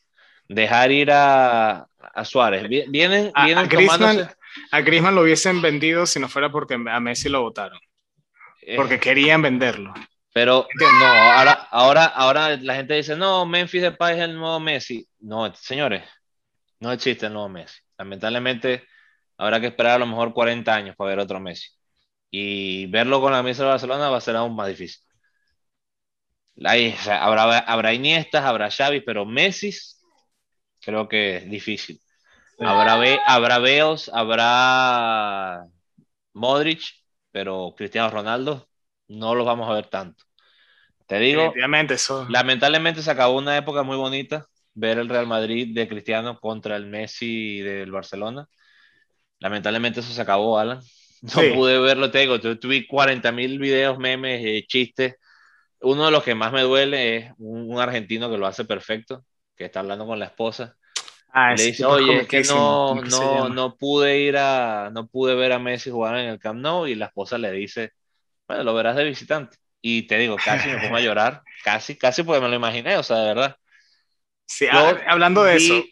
[0.46, 2.68] dejar ir a, a Suárez.
[2.68, 7.40] Vienen, a, vienen a, Griezmann, lo hubiesen vendido si no fuera porque a Messi lo
[7.40, 7.80] votaron.
[8.60, 8.76] Eh.
[8.76, 9.94] Porque querían venderlo.
[10.34, 15.08] Pero no, ahora, ahora, ahora la gente dice, no, Memphis Depay es el nuevo Messi.
[15.20, 16.02] No, señores,
[16.78, 17.80] no existe el nuevo Messi.
[18.00, 18.86] Lamentablemente
[19.36, 21.68] habrá que esperar a lo mejor 40 años para ver otro Messi.
[22.30, 25.02] Y verlo con la mesa de Barcelona va a ser aún más difícil.
[26.64, 29.70] Ahí, habrá, habrá Iniestas, habrá Xavi, pero Messi
[30.80, 32.00] creo que es difícil.
[32.58, 32.94] Habrá,
[33.26, 35.66] habrá Beos, habrá
[36.32, 36.80] Modric,
[37.30, 38.66] pero Cristiano Ronaldo
[39.08, 40.24] no los vamos a ver tanto.
[41.06, 41.52] Te digo,
[42.28, 44.46] lamentablemente se acabó una época muy bonita,
[44.80, 48.48] ver el Real Madrid de Cristiano contra el Messi del Barcelona.
[49.38, 50.80] Lamentablemente eso se acabó, Alan.
[51.22, 55.16] No pude verlo, te digo, tuve 40 mil videos, memes, eh, chistes.
[55.82, 59.66] Uno de los que más me duele es un, argentino que lo hace perfecto, que
[59.66, 60.76] está hablando con la esposa.
[61.32, 65.52] Ah, le dice, oye, es que no, no, no pude ir a, no pude ver
[65.52, 67.92] a Messi jugar en el Camp Nou y la esposa le dice,
[68.48, 69.58] bueno, lo verás de visitante.
[69.82, 73.02] Y te digo, casi me pongo a llorar, casi, casi porque me lo imaginé, o
[73.02, 73.56] sea, de verdad.
[74.50, 75.84] Sí, hablando de eso.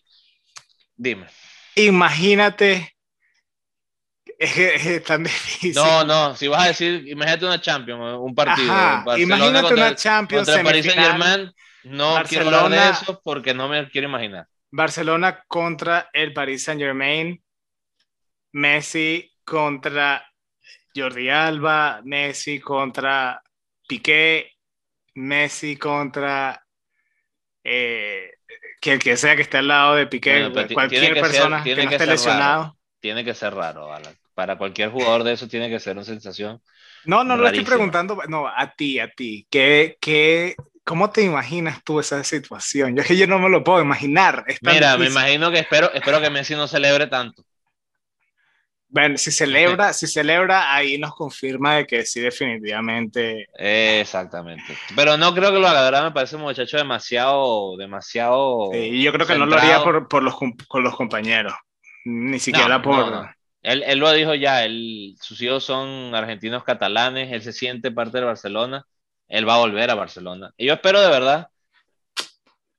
[0.97, 1.27] Dime.
[1.77, 2.93] Imagínate.
[4.37, 5.75] Es, tan difícil.
[5.75, 8.67] No, no, si vas a decir, imagínate una Champions, un partido.
[9.17, 10.49] imagínate una Champions.
[10.49, 11.53] Contra Paris Saint Germain,
[11.85, 14.47] no quiero hablar de eso porque no me quiero imaginar.
[14.71, 17.41] Barcelona contra el Paris Saint Germain.
[18.51, 20.25] Messi contra
[20.95, 23.41] Jordi Alba, Messi contra
[23.87, 24.57] Piqué,
[25.15, 26.61] Messi contra
[27.69, 28.31] eh,
[28.81, 32.77] que, que sea que esté al lado de Piqué, cualquier persona que, no esté lesionado.
[33.01, 34.15] Tiene que ser raro, Alan.
[34.35, 36.61] Para cualquier jugador de eso tiene que ser una sensación.
[37.05, 39.47] No, no lo estoy preguntando, no, a ti, a ti.
[39.51, 42.97] ¿Qué, qué, ¿Cómo te imaginas tú esa situación?
[42.97, 44.45] Yo es que yo no me lo puedo imaginar.
[44.63, 47.45] Mira, me imagino que espero, espero que Messi no celebre tanto.
[48.91, 53.47] Bueno, si celebra, si celebra, ahí nos confirma de que sí, definitivamente.
[53.55, 54.79] Exactamente.
[54.97, 58.73] Pero no creo que lo haga, me parece un muchacho demasiado, demasiado.
[58.73, 61.53] Yo creo que no lo haría por, por los, con los compañeros,
[62.05, 63.29] ni siquiera por.
[63.61, 68.19] Él, él, lo dijo ya, él, sus hijos son argentinos catalanes, él se siente parte
[68.19, 68.87] de Barcelona,
[69.27, 70.53] él va a volver a Barcelona.
[70.57, 71.49] Y yo espero de verdad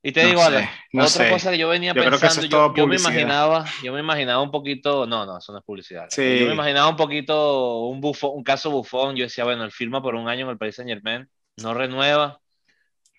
[0.02, 4.00] y te digo, Ale, otra cosa que yo venía pensando, yo, me imaginaba, yo me
[4.00, 6.08] imaginaba un poquito, no, no, eso no es publicidad.
[6.16, 9.18] Yo me imaginaba un poquito un bufón, un caso bufón.
[9.18, 12.40] Yo decía, bueno, él firma por un año en el Paris Saint Germain, no renueva,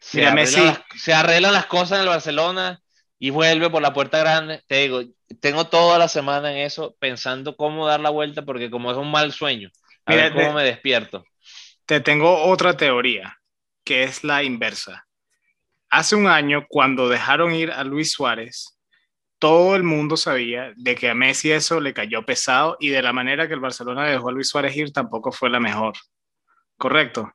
[0.00, 2.80] se, arreglan las, se arreglan las cosas en el Barcelona
[3.18, 4.62] y vuelve por la puerta grande.
[4.66, 5.02] Te digo,
[5.40, 9.10] tengo toda la semana en eso pensando cómo dar la vuelta porque como es un
[9.10, 9.70] mal sueño,
[10.06, 11.26] a ver cómo me despierto.
[11.84, 13.38] Te tengo otra teoría
[13.84, 15.06] que es la inversa
[15.90, 18.79] hace un año, cuando dejaron ir a Luis Suárez,
[19.38, 23.12] todo el mundo sabía de que a Messi eso le cayó pesado y de la
[23.12, 25.94] manera que el Barcelona dejó a Luis Suárez ir tampoco fue la mejor.
[26.76, 27.33] ¿Correcto?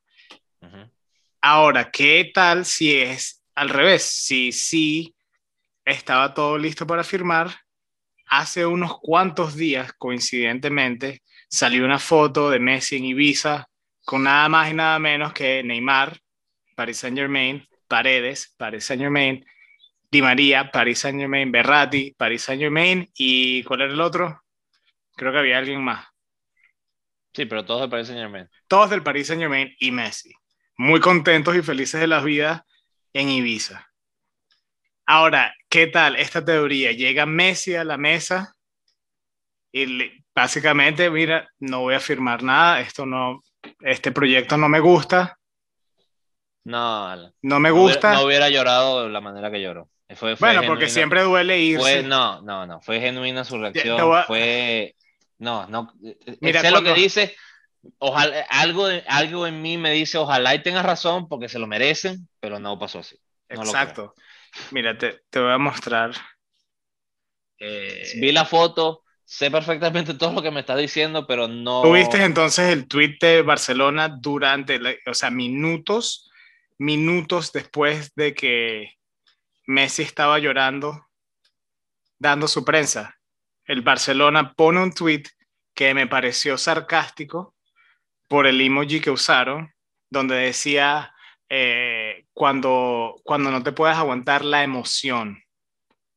[1.40, 4.02] Ahora, ¿qué tal si es al revés?
[4.02, 5.14] Si sí
[5.84, 7.54] estaba todo listo para firmar,
[8.26, 13.68] hace unos cuantos días, coincidentemente, salió una foto de Messi en Ibiza
[14.04, 16.18] con nada más y nada menos que Neymar,
[16.74, 19.44] Paris Saint Germain, Paredes, Paris Saint Germain,
[20.10, 24.42] Di María, Paris Saint Germain, Berratti, Paris Saint Germain y ¿cuál era el otro?
[25.16, 26.06] Creo que había alguien más.
[27.32, 28.48] Sí, pero todos del Paris Saint Germain.
[28.68, 30.32] Todos del Paris Saint Germain y Messi.
[30.78, 32.64] Muy contentos y felices de la vida
[33.12, 33.86] en Ibiza.
[35.06, 36.92] Ahora, ¿qué tal esta teoría?
[36.92, 38.54] Llega Messi a la mesa
[39.72, 43.42] y básicamente, mira, no voy a firmar nada, esto no,
[43.80, 45.38] este proyecto no me gusta,
[46.66, 48.14] no, no me gusta.
[48.14, 49.88] No hubiera, llorado de la manera que lloró.
[50.40, 52.02] bueno, porque siempre duele irse.
[52.02, 54.00] no, no, no, fue genuina su reacción.
[54.26, 54.96] Fue,
[55.38, 55.92] no, no.
[56.40, 57.36] Mira, sé lo que dice.
[57.98, 62.28] Ojalá, algo, algo en mí me dice, ojalá y tengas razón porque se lo merecen,
[62.40, 63.16] pero no pasó así.
[63.48, 64.14] Exacto.
[64.72, 66.10] Mira, te, te, voy a mostrar.
[67.60, 71.82] Eh, Vi la foto, sé perfectamente todo lo que me estás diciendo, pero no.
[71.82, 76.25] ¿Tuviste entonces el tweet de Barcelona durante, o sea, minutos
[76.78, 78.92] minutos después de que
[79.66, 81.06] Messi estaba llorando,
[82.18, 83.16] dando su prensa.
[83.64, 85.24] El Barcelona pone un tweet
[85.74, 87.54] que me pareció sarcástico
[88.28, 89.72] por el emoji que usaron,
[90.10, 91.12] donde decía,
[91.48, 95.42] eh, cuando, cuando no te puedes aguantar la emoción.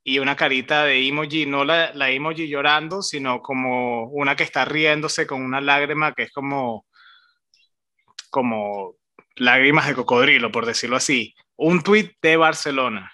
[0.04, 4.66] Y una carita de emoji, no la, la emoji llorando, sino como una que está
[4.66, 6.86] riéndose con una lágrima que es como,
[8.30, 8.99] como
[9.40, 11.36] lágrimas de cocodrilo, por decirlo así.
[11.56, 13.12] Un tweet de Barcelona.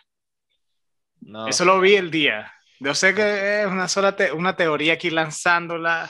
[1.47, 2.51] Eso lo vi el día.
[2.80, 6.09] Yo sé que es una sola una teoría aquí lanzándola.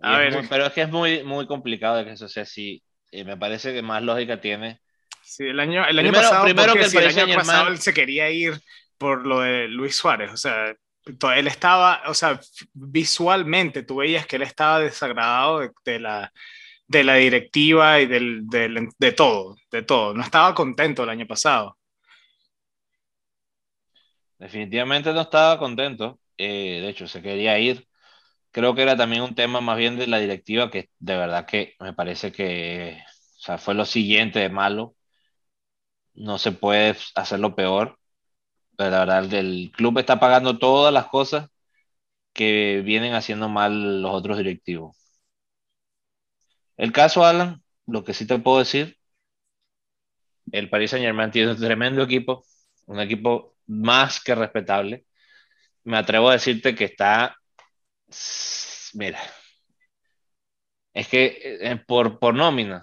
[0.00, 0.46] A ver.
[0.48, 2.82] pero es que es muy, muy complicado de que eso sea así.
[3.10, 4.80] Y me parece que más lógica tiene.
[5.22, 8.58] Sí, el año, el año pasado, primero que el, año pasado él se quería ir
[8.96, 10.30] por lo de Luis Suárez.
[10.32, 10.74] O sea,
[11.36, 12.40] él estaba, o sea,
[12.72, 16.32] visualmente tú veías que él estaba desagradado de, la,
[16.88, 20.14] de la directiva y del, del, de todo, de todo.
[20.14, 21.76] No estaba contento el año pasado.
[24.38, 26.20] Definitivamente no estaba contento.
[26.36, 27.88] Eh, de hecho, se quería ir.
[28.52, 31.74] Creo que era también un tema más bien de la directiva que de verdad que
[31.80, 32.98] me parece que
[33.38, 34.96] o sea, fue lo siguiente de malo.
[36.14, 37.98] No se puede hacerlo peor.
[38.76, 41.48] Pero la verdad, el club está pagando todas las cosas
[42.34, 44.96] que vienen haciendo mal los otros directivos.
[46.78, 48.96] El caso, Alan, lo que sí te puedo decir,
[50.52, 52.44] el Paris Saint Germain tiene un tremendo equipo,
[52.86, 55.04] un equipo más que respetable.
[55.84, 57.36] Me atrevo a decirte que está,
[58.94, 59.20] mira,
[60.94, 62.82] es que eh, por, por nómina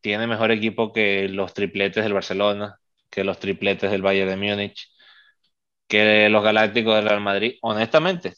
[0.00, 2.78] tiene mejor equipo que los tripletes del Barcelona,
[3.10, 4.90] que los tripletes del Bayern de Múnich,
[5.86, 8.34] que los Galácticos del Real Madrid, honestamente.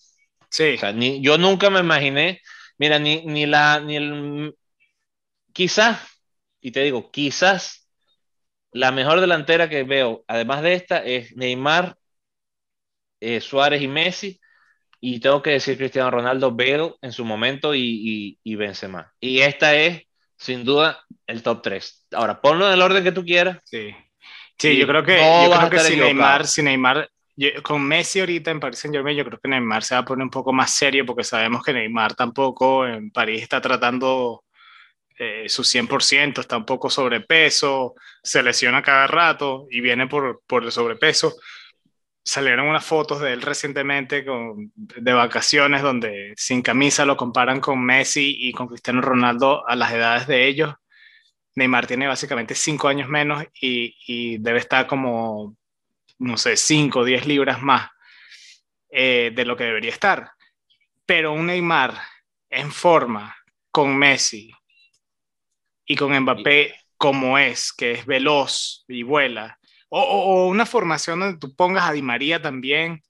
[0.51, 0.77] Sí.
[0.95, 2.41] ni, yo nunca me imaginé,
[2.79, 4.55] mira, ni, ni la, ni el,
[5.55, 5.99] quizás,
[6.61, 7.89] y te digo, quizás
[8.73, 11.97] la mejor delantera que veo, además de esta, es Neymar,
[13.21, 14.41] eh, Suárez y Messi.
[15.01, 19.13] Y tengo que decir Cristiano Ronaldo, Bale en su momento y, y, Benzema.
[19.21, 20.03] Y esta es,
[20.37, 22.07] sin duda, el top 3.
[22.13, 23.59] Ahora, ponlo en el orden que tú quieras.
[23.65, 23.95] Sí,
[24.59, 27.11] sí yo creo que, yo creo que si Neymar, si Neymar
[27.63, 30.23] con Messi ahorita en París Saint Germain, yo creo que Neymar se va a poner
[30.23, 34.45] un poco más serio porque sabemos que Neymar tampoco en París está tratando
[35.19, 40.65] eh, su 100%, está un poco sobrepeso, se lesiona cada rato y viene por, por
[40.65, 41.37] el sobrepeso.
[42.25, 47.85] Salieron unas fotos de él recientemente con, de vacaciones donde sin camisa lo comparan con
[47.85, 50.75] Messi y con Cristiano Ronaldo a las edades de ellos.
[51.55, 55.57] Neymar tiene básicamente 5 años menos y, y, debe estar como,
[56.19, 57.91] no sé, 5 o 10 libras más
[58.91, 60.33] eh, de lo que debería estar.
[61.07, 61.95] Pero un Neymar
[62.51, 63.37] en forma
[63.71, 64.53] con Messi,
[65.87, 69.59] y con Mbappé como es, que es veloz y vuela.
[69.89, 73.03] O, una formación donde tú pongas a Di María también,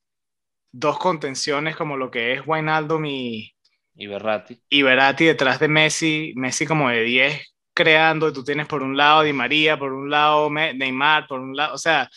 [0.72, 3.54] dos contenciones como lo que es Wijnaldum y,
[3.94, 4.60] y Berratti.
[4.68, 8.96] Y Berratti detrás de Messi, Messi como de 10 creando, y tú tienes por un
[8.96, 12.08] lado Di María, por un lado Neymar, por un lado, o sea,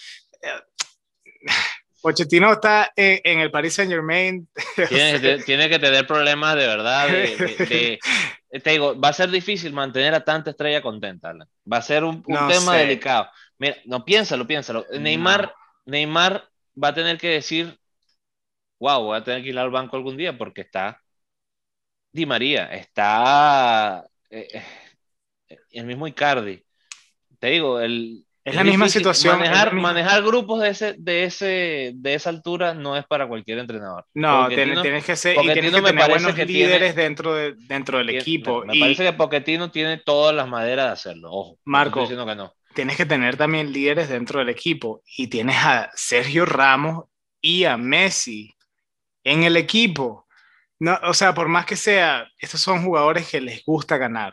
[0.41, 0.49] eh,
[2.07, 4.47] Pochettino está en, el Paris Saint Germain.
[5.45, 7.07] Tiene, que tener problemas de verdad.
[8.63, 11.33] te digo, va a ser difícil mantener a tanta estrella contenta.
[11.69, 13.27] Va a ser un, tema delicado.
[13.57, 14.85] Mira, no piénsalo, piénsalo.
[14.97, 15.53] Neymar,
[15.85, 16.47] Neymar
[16.81, 17.77] va a tener que decir,
[18.79, 21.01] wow, voy a tener que ir al banco algún día porque está
[22.13, 24.47] Di María, está eh,
[25.49, 26.63] eh, el mismo Icardi.
[27.37, 29.39] Te digo, el, es, la misma situación.
[29.39, 34.05] Manejar, manejar grupos de, ese, de, ese, de esa altura no es para cualquier entrenador.
[34.13, 38.63] No, tienes que ser y tienes que tener buenos líderes dentro, de, dentro del equipo.
[38.65, 41.29] Me, parece que Pochettino tiene todas las maderas de hacerlo.
[41.29, 42.53] Ojo, Marco, que no.
[42.73, 45.01] tienes que tener también líderes dentro del equipo.
[45.17, 47.03] Y tienes a Sergio Ramos
[47.41, 48.55] y a Messi
[49.25, 50.25] en el equipo.
[50.79, 54.31] No, o sea, por más que sea, estos son jugadores que les gusta ganar.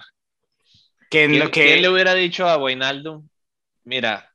[1.11, 1.65] Que ¿Quién, que...
[1.65, 3.25] ¿Quién le hubiera dicho a Boinaldo
[3.85, 4.33] mira,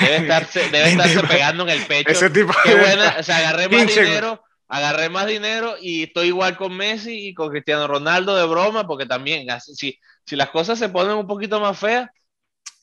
[0.00, 2.10] debe estarse, debe estarse pegando en el pecho.
[2.10, 6.56] Ese tipo Qué buena, o sea, agarré más dinero, agarré más dinero y estoy igual
[6.56, 10.88] con Messi y con Cristiano Ronaldo de broma, porque también, si, si las cosas se
[10.88, 12.08] ponen un poquito más feas,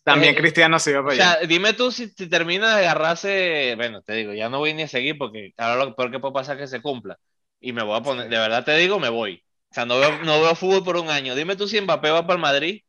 [0.04, 1.32] también eh, Cristiano se iba para allá.
[1.32, 4.74] O sea, dime tú si, si, termina de agarrarse, bueno, te digo, ya no voy
[4.76, 7.18] ni a seguir porque ahora lo peor que puede pasar es que se cumpla.
[7.60, 9.44] Y me voy a poner, de verdad te digo, me voy.
[9.72, 11.34] O sea, no veo, no veo fútbol por un año.
[11.34, 12.84] Dime tú si Mbappé va para el Madrid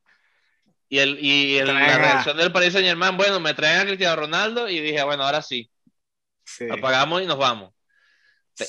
[0.89, 4.17] y, el, y el, la reacción del Paris Saint Germain, bueno, me traen a Cristiano
[4.17, 5.71] Ronaldo y dije, bueno, ahora sí.
[6.71, 7.73] Apagamos y nos vamos.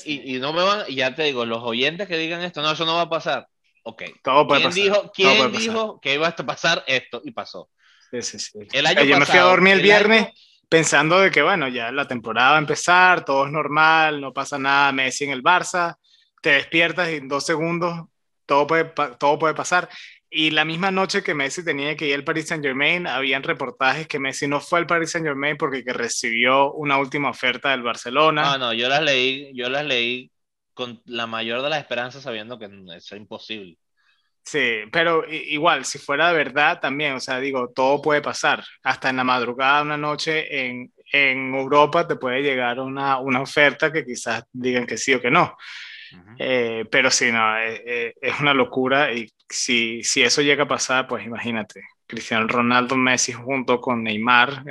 [0.04, 2.72] Y, y, no me van, y ya te digo, los oyentes que digan esto, no,
[2.72, 3.46] eso no va a pasar.
[3.84, 4.02] Ok.
[4.22, 4.82] Todo puede ¿Quién pasar.
[4.82, 7.22] dijo, ¿quién dijo que iba a pasar esto?
[7.24, 7.70] Y pasó.
[8.10, 8.58] Sí, sí, sí.
[8.72, 10.28] El año Yo me fui a dormir el, viernes
[10.68, 14.58] pensando de que, bueno, ya la temporada va a empezar, todo es normal, no pasa
[14.58, 15.96] nada, Messi en el Barça,
[16.42, 18.08] te despiertas y en dos segundos
[18.44, 19.88] todo puede, todo puede pasar.
[20.30, 24.06] Y la misma noche que Messi tenía que ir al Paris Saint Germain, habían reportajes
[24.06, 27.82] que Messi no fue al Paris Saint Germain porque que recibió una última oferta del
[27.82, 28.42] Barcelona.
[28.42, 30.30] No, no, yo las leí, yo las leí
[30.74, 33.78] con la mayor de las esperanzas sabiendo que es imposible.
[34.44, 38.64] Sí, pero igual, si fuera de verdad también, o sea, digo, todo puede pasar.
[38.82, 43.92] Hasta en la madrugada, una noche en, en Europa te puede llegar una, una oferta
[43.92, 45.56] que quizás digan que sí o que no.
[46.38, 50.68] Eh, pero sí, no, eh, eh, es una locura y si, si eso llega a
[50.68, 54.64] pasar, pues imagínate, Cristiano Ronaldo, Messi junto con Neymar,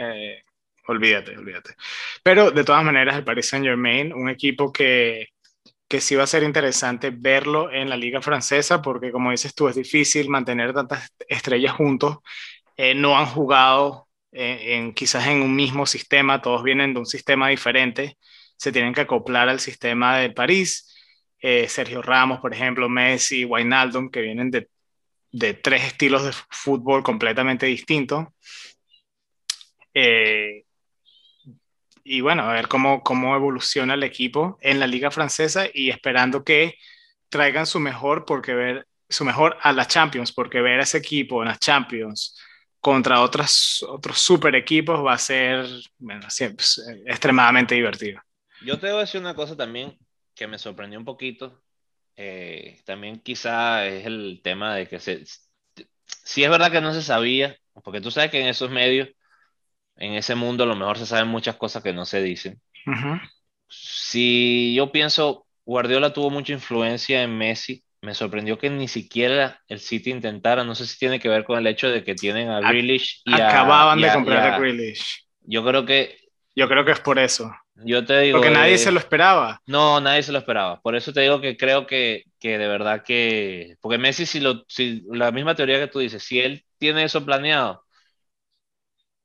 [0.88, 1.76] olvídate, olvídate.
[2.24, 5.28] Pero de todas maneras, el Paris Saint Germain, un equipo que,
[5.88, 9.68] que sí va a ser interesante verlo en la liga francesa, porque como dices tú,
[9.70, 12.18] es difícil mantener tantas estrellas juntos.
[12.96, 18.18] no han jugado en, quizás en un mismo sistema, todos vienen de un sistema diferente,
[18.58, 20.94] se tienen que acoplar al sistema de París.
[21.42, 24.70] Eh, Sergio Ramos, por ejemplo, Messi, Wijnaldum, que vienen de,
[25.32, 28.28] de tres estilos de fútbol completamente distintos.
[29.94, 30.64] Eh,
[32.04, 36.44] y bueno, a ver cómo, cómo evoluciona el equipo en la liga francesa y esperando
[36.44, 36.76] que
[37.30, 41.42] traigan su mejor porque ver su mejor a la Champions, porque ver a ese equipo
[41.42, 42.40] en las Champions
[42.80, 45.66] contra otros, otros super equipos va a ser
[45.98, 46.22] bueno,
[46.56, 48.22] pues, extremadamente divertido.
[48.66, 49.98] Yo te voy a decir una cosa también
[50.38, 51.62] que me sorprendió un poquito.
[52.16, 55.24] Eh, también quizá es el tema de que se,
[56.06, 59.10] si es verdad que no se sabía, porque tú sabes que en esos medios,
[59.98, 62.62] en ese mundo, a lo mejor se saben muchas cosas que no se dicen.
[63.68, 69.80] Si yo pienso, Guardiola tuvo mucha influencia en Messi, me sorprendió que ni siquiera el
[69.80, 72.62] City intentara, no sé si tiene que ver con el hecho de que tienen a
[72.62, 75.28] Grealish y Acababan de comprar a, Grealish.
[75.42, 76.18] Yo creo que...
[76.56, 77.52] Yo creo que es por eso.
[77.84, 78.38] Yo te digo...
[78.38, 79.62] Porque nadie se lo esperaba.
[79.68, 80.82] No, nadie se lo esperaba.
[80.82, 83.76] Por eso te digo que creo que, que de verdad que...
[83.82, 87.26] Porque Messi, si, lo, si la misma teoría que tú dices, si él tiene eso
[87.26, 87.84] planeado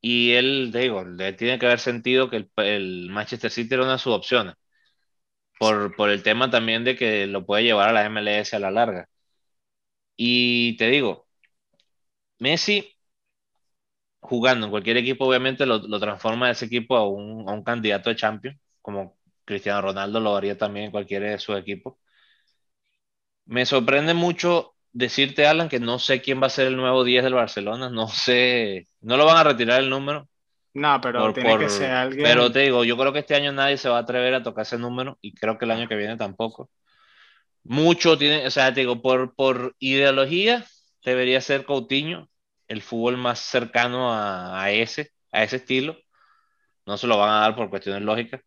[0.00, 3.84] y él, te digo, le tiene que haber sentido que el, el Manchester City era
[3.84, 4.54] una de sus opciones
[5.58, 8.70] por, por el tema también de que lo puede llevar a la MLS a la
[8.70, 9.08] larga.
[10.16, 11.26] Y te digo,
[12.38, 12.94] Messi
[14.22, 18.08] jugando en cualquier equipo, obviamente lo, lo transforma ese equipo a un, a un, candidato
[18.08, 21.96] de Champions, como Cristiano Ronaldo lo haría también en cualquiera de sus equipos.
[23.46, 27.24] Me sorprende mucho decirte, Alan, que no sé quién va a ser el nuevo 10
[27.24, 30.28] del Barcelona, no sé, no lo van a retirar el número,
[30.74, 32.24] no, pero tiene que ser alguien.
[32.24, 34.62] Pero te digo, yo creo que este año nadie se va a atrever a tocar
[34.62, 36.70] ese número y creo que el año que viene tampoco.
[37.64, 40.64] Mucho tiene, o sea, te digo, por, por ideología
[41.04, 42.28] debería ser Coutinho
[42.72, 45.96] el fútbol más cercano a, a, ese, a ese estilo.
[46.86, 48.40] No se lo van a dar por cuestiones lógicas.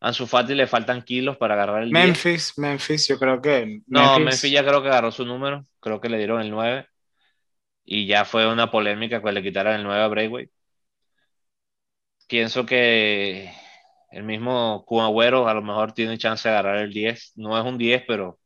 [0.00, 3.80] A Ansu Fati le faltan kilos para agarrar el Memphis, Memphis, yo creo que.
[3.86, 5.66] No, Memphis ya creo que agarró su número.
[5.80, 6.86] Creo que le dieron el 9.
[7.84, 10.52] Y ya fue una polémica que le quitaran el 9 a Braithwaite
[12.32, 13.52] pienso que
[14.10, 17.32] el mismo Kun a lo mejor tiene chance de agarrar el 10.
[17.36, 18.38] No es un 10, pero.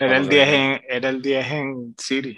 [0.00, 2.36] Era el 10, en, era el 10 en City.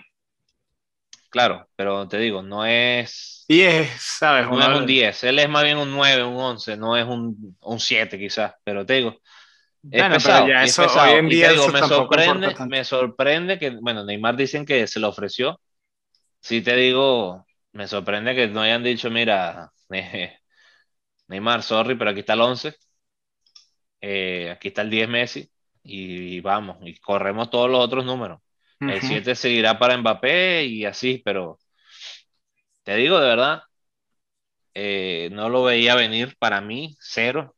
[1.31, 3.45] Claro, pero te digo, no es.
[3.49, 4.49] 10, ¿sabes?
[4.49, 5.25] No es un 10.
[5.25, 8.85] Él es más bien un 9, un 11, no es un, un 7 quizás, pero
[8.85, 9.21] te digo.
[9.91, 14.05] Es bueno, pesado, ya eso, Hoy en día digo, me, sorprende, me sorprende que, bueno,
[14.05, 15.61] Neymar dicen que se lo ofreció.
[16.41, 20.37] Sí te digo, me sorprende que no hayan dicho, mira, eh,
[21.29, 22.75] Neymar, sorry, pero aquí está el 11.
[24.01, 25.51] Eh, aquí está el 10 Messi.
[25.83, 28.41] Y, vamos, y corremos todos los otros números.
[28.81, 31.59] El 7 seguirá para Mbappé y así, pero
[32.85, 33.63] te digo de verdad,
[34.75, 37.55] eh, no lo veía venir para mí, cero.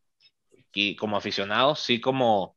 [0.73, 2.57] Y como aficionado, sí como,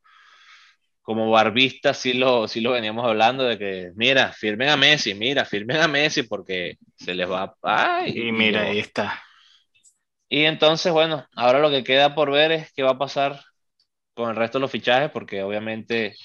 [1.01, 5.45] como barbista, sí lo, sí lo veníamos hablando de que, mira, firmen a Messi, mira,
[5.45, 7.55] firmen a Messi porque se les va.
[7.63, 9.21] Ay, y mira, ahí está.
[10.29, 13.41] Y entonces, bueno, ahora lo que queda por ver es qué va a pasar
[14.13, 16.15] con el resto de los fichajes, porque obviamente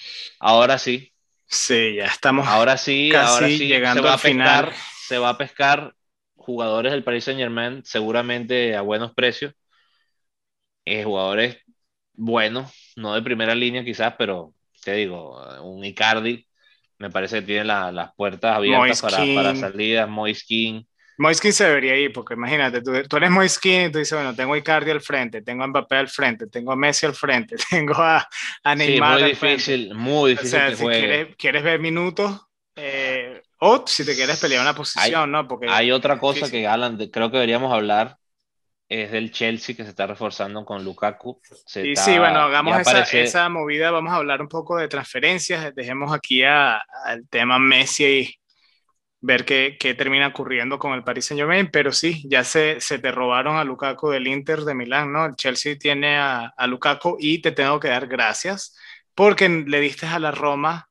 [0.40, 1.12] ahora sí.
[1.48, 2.46] Sí, ya estamos.
[2.46, 4.72] Ahora sí, ahora sí llegando se va a pescar,
[5.06, 5.94] Se va a pescar
[6.34, 9.54] jugadores del Paris Saint Germain, seguramente a buenos precios.
[10.84, 11.58] Eh, jugadores
[12.12, 16.46] buenos, no de primera línea quizás, pero te digo, un Icardi
[16.98, 20.86] me parece que tiene las puertas abiertas para, para salidas, Moiskin.
[21.18, 24.54] Moiskin se debería ir, porque imagínate, tú, tú eres Moiskin y tú dices, bueno, tengo
[24.54, 27.94] a Icardi al frente, tengo a Mbappé al frente, tengo a Messi al frente, tengo
[27.94, 28.28] a,
[28.62, 30.48] a Neymar sí, muy difícil, muy difícil.
[30.48, 32.40] O sea, si quieres, quieres, ver minutos,
[32.76, 35.48] eh, o si te quieres pelear una posición, ¿no?
[35.48, 38.18] Porque hay otra cosa que, Alan, creo que deberíamos hablar,
[38.88, 41.40] es del Chelsea que se está reforzando con Lukaku.
[41.82, 46.12] y sí, bueno, hagamos esa, esa, movida, vamos a hablar un poco de transferencias, dejemos
[46.12, 46.82] aquí al
[47.30, 48.45] tema Messi y
[49.26, 53.00] ver qué, qué, termina ocurriendo con el Paris Saint Germain, pero sí, ya se, se,
[53.00, 55.26] te robaron a Lukaku del Inter de Milán, ¿no?
[55.26, 58.78] El Chelsea tiene a, a, Lukaku y te tengo que dar gracias
[59.14, 60.88] porque le diste a la Roma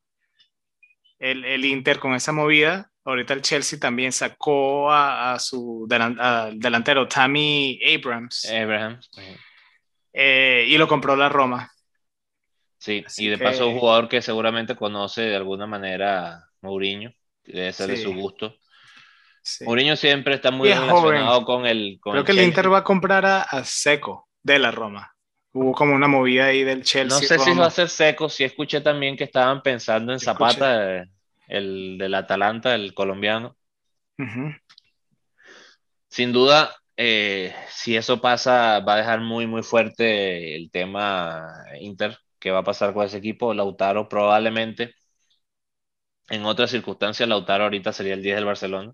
[1.18, 2.92] el, el Inter con esa movida.
[3.06, 8.52] Ahorita el Chelsea también sacó a, a su delantero Tammy Abrams.
[8.52, 9.10] Abrahams.
[10.12, 11.72] Eh, y lo compró la Roma.
[12.80, 13.44] Sí, Así y de que...
[13.46, 17.14] paso un jugador que seguramente conoce de alguna manera Mourinho
[17.46, 17.96] debe ser sí.
[17.96, 18.56] de su gusto.
[19.42, 19.64] Sí.
[19.66, 21.46] Mourinho siempre está muy relacionado joven.
[21.46, 22.00] con el.
[22.00, 25.14] Con Creo el que el Inter va a comprar a, a, Seco de la Roma.
[25.54, 27.20] Hubo como una movida ahí del Chelsea.
[27.20, 27.46] No sé Roma.
[27.46, 28.28] si va a ser Seco.
[28.28, 31.12] Sí, escuché también que estaban pensando en Zapata, escuché.
[31.48, 33.56] el del Atalanta, el colombiano.
[34.18, 34.62] Uh -huh.
[36.08, 41.46] Sin duda, eh, si eso pasa, va a dejar muy, muy fuerte el tema
[41.80, 42.18] Inter.
[42.40, 43.54] ¿Qué va a pasar con ese equipo?
[43.54, 44.96] Lautaro probablemente
[46.30, 48.94] en otras circunstancias, Lautaro ahorita sería el 10 del Barcelona.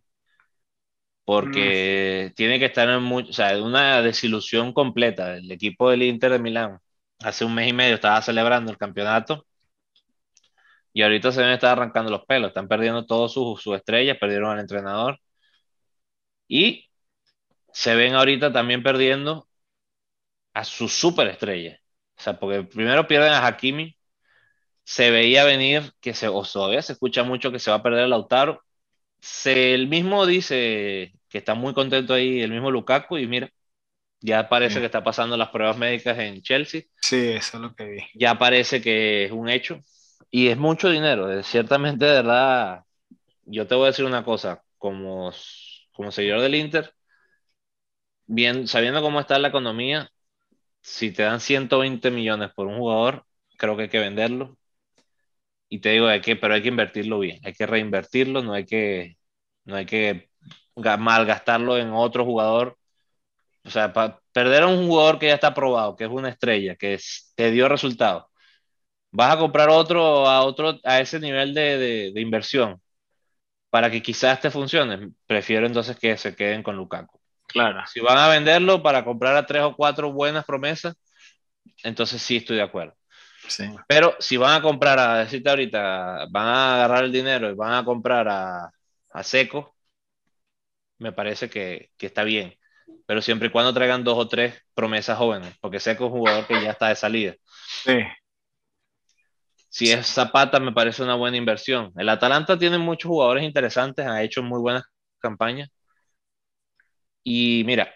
[1.26, 2.36] Porque mm.
[2.36, 5.38] tiene que estar en mucho, o sea, una desilusión completa.
[5.38, 6.80] El equipo del Inter de Milán
[7.20, 9.46] hace un mes y medio estaba celebrando el campeonato
[10.94, 12.50] y ahorita se ven estar arrancando los pelos.
[12.50, 15.20] Están perdiendo todas sus su estrellas, perdieron al entrenador
[16.48, 16.90] y
[17.74, 19.48] se ven ahorita también perdiendo
[20.54, 21.80] a su superestrella.
[22.18, 23.98] O sea, porque primero pierden a Hakimi,
[24.84, 28.06] se veía venir que se, o todavía se escucha mucho que se va a perder
[28.06, 28.62] el Lautaro.
[29.20, 33.50] Se, el mismo dice que está muy contento ahí, el mismo Lukaku, y mira,
[34.20, 34.80] ya parece sí.
[34.80, 36.84] que está pasando las pruebas médicas en Chelsea.
[37.02, 38.00] Sí, eso es lo que vi.
[38.16, 39.80] Ya parece que es un hecho.
[40.30, 41.42] Y es mucho dinero.
[41.44, 42.84] Ciertamente, de verdad,
[43.46, 45.32] yo te voy a decir una cosa, como,
[45.94, 46.94] como seguidor del Inter,
[48.26, 50.10] bien, sabiendo cómo está la economía,
[50.82, 53.26] si te dan 120 millones por un jugador,
[53.58, 54.58] creo que hay que venderlo
[55.72, 58.66] y te digo, hay que, pero hay que invertirlo bien, hay que reinvertirlo, no hay
[58.66, 59.18] que,
[59.64, 60.30] no hay que
[60.76, 62.78] malgastarlo en otro jugador.
[63.64, 66.76] O sea, para perder a un jugador que ya está probado, que es una estrella,
[66.76, 68.26] que es, te dio resultados,
[69.12, 72.82] vas a comprar otro a otro a ese nivel de, de, de, inversión
[73.70, 75.12] para que quizás te funcione.
[75.28, 77.20] Prefiero entonces que se queden con Lukaku.
[77.48, 77.82] Claro.
[77.88, 80.96] Si van a venderlo para comprar a tres o cuatro buenas promesas,
[81.84, 82.96] entonces sí estoy de acuerdo.
[83.52, 83.66] Sí.
[83.88, 87.74] Pero si van a comprar, a decirte ahorita, van a agarrar el dinero y van
[87.74, 88.72] a comprar a,
[89.12, 89.76] a Seco,
[90.99, 92.56] me parece que, que, está bien.
[93.06, 96.47] Pero siempre y cuando traigan dos o tres promesas jóvenes, porque Seco es un jugador
[96.47, 97.36] que ya está de salida.
[97.84, 97.99] Sí.
[99.70, 101.91] Si es Zapata, me parece una buena inversión.
[101.97, 104.84] El Atalanta tiene muchos jugadores interesantes, ha hecho muy buenas
[105.20, 105.70] campañas.
[107.24, 107.93] Y mira,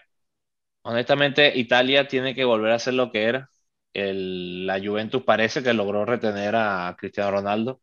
[0.82, 3.50] honestamente, Italia tiene que volver a ser lo que era
[3.96, 7.80] la Juventus parece que logró retener a Cristiano Ronaldo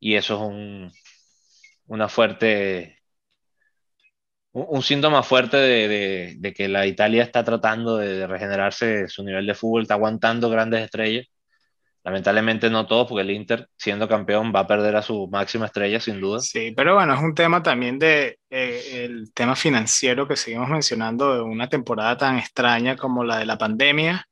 [0.00, 0.92] y eso es un,
[1.86, 3.00] una fuerte,
[4.52, 9.54] un, síntoma fuerte de, que la Italia está tratando de, de, regenerarse su nivel de
[9.54, 11.26] fútbol, está aguantando grandes estrellas.
[12.04, 16.00] Lamentablemente no todos, porque el Inter, siendo campeón, va a perder a su máxima estrella,
[16.00, 16.40] sin duda.
[16.40, 21.34] Sí, pero bueno, es un tema también de eh, el tema financiero que seguimos mencionando
[21.34, 24.27] de una temporada tan extraña como la de la pandemia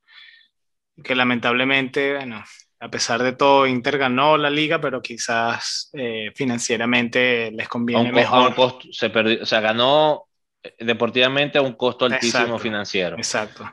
[1.02, 2.42] que lamentablemente, bueno,
[2.78, 8.14] a pesar de todo, Inter ganó la liga, pero quizás eh, financieramente les conviene un,
[8.14, 8.48] mejor.
[8.48, 10.26] Un costo, se perdió, o sea, ganó
[10.62, 13.16] eh, deportivamente a un costo altísimo exacto, financiero.
[13.16, 13.70] Exacto.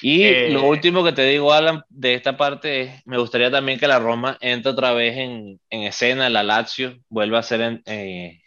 [0.00, 3.78] Y eh, lo último que te digo, Alan, de esta parte es, me gustaría también
[3.78, 7.82] que la Roma entre otra vez en, en escena, la Lazio vuelva a ser en,
[7.86, 8.42] eh,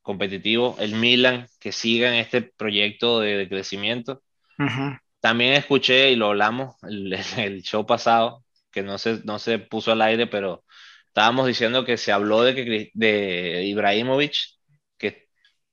[0.00, 4.22] competitivo, el Milan, que siga en este proyecto de, de crecimiento.
[4.58, 5.00] Uh -huh.
[5.20, 9.92] También escuché, y lo hablamos el, el, show pasado, que no se, no se puso
[9.92, 10.64] al aire, pero
[11.08, 14.34] estábamos diciendo que se habló de, que, de Ibrahimovic,
[14.98, 15.28] que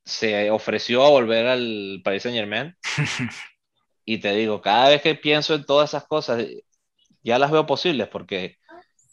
[0.05, 2.75] se ofreció a volver al Paris Saint Germain.
[4.05, 6.45] y te digo, cada vez que pienso en todas esas cosas,
[7.23, 8.57] ya las veo posibles, porque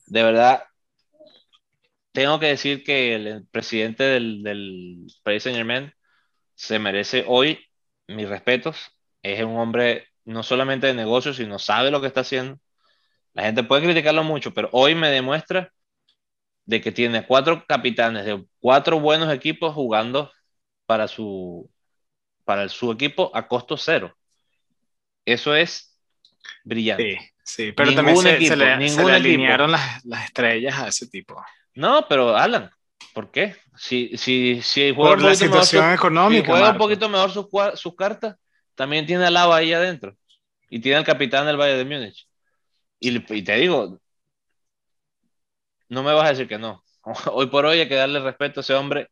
[0.07, 0.64] de verdad
[2.12, 5.93] tengo que decir que el presidente del, del Paris Saint Germain
[6.55, 7.59] se merece hoy
[8.09, 8.93] mis respetos.
[9.22, 12.59] Es un hombre no solamente de negocios, sino sabe lo que está haciendo.
[13.35, 15.72] La gente puede criticarlo mucho, pero hoy me demuestra
[16.64, 20.31] de que tiene cuatro capitanes de cuatro buenos equipos jugando
[20.87, 21.68] para su,
[22.45, 24.16] para su equipo a costo cero.
[25.24, 25.99] Eso es
[26.64, 27.18] brillante.
[27.43, 30.78] Sí, sí pero ningún también se, equipo, se le, se le alinearon las, las, estrellas
[30.78, 31.43] a ese tipo.
[31.74, 32.70] No, pero Alan,
[33.14, 33.57] ¿por qué?
[33.76, 36.45] Si, si, si juega Por la situación su, económica.
[36.45, 38.37] Si juega un poquito mejor sus su cartas,
[38.74, 40.16] también tiene a Lava ahí adentro.
[40.71, 42.29] Y tiene al capitán del Valle de Múnich.
[43.01, 44.01] Y, te digo,
[45.89, 46.83] no me vas a decir que no.
[47.33, 49.09] Hoy por hoy hay que darle respeto a ese hombre,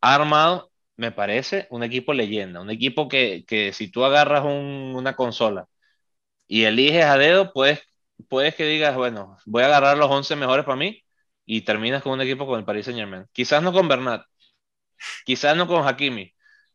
[0.00, 5.16] ha armado, me parece, un equipo leyenda, un equipo que, que si tú agarras una
[5.16, 5.68] consola
[6.46, 7.80] y eliges a dedo, puedes,
[8.28, 11.04] puedes que digas, bueno, voy a agarrar los 11 mejores para mí
[11.46, 13.26] y terminas con un equipo con el Paris Saint Germain.
[13.32, 14.26] Quizás no con Bernat,
[15.24, 16.33] quizás no con Hakimi,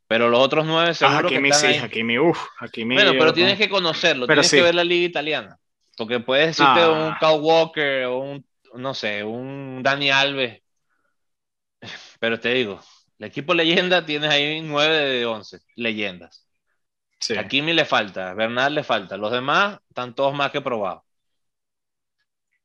[0.09, 2.95] pero los otros nueve seguro ah, Hakimi que sí, Hakimi, uff, Hakimi.
[2.95, 5.59] Bueno, pero tienes que conocerlo, tienes que ver la liga italiana,
[5.95, 6.89] porque puedes decirte ah.
[6.89, 10.63] un Kyle Walker o un, no sé, un Dani Alves,
[12.19, 12.81] pero te digo,
[13.19, 16.47] el equipo leyenda tienes ahí nueve de once leyendas.
[17.19, 17.37] Sí.
[17.37, 21.03] Hakimi le falta, Bernal le falta, los demás están todos más que probados.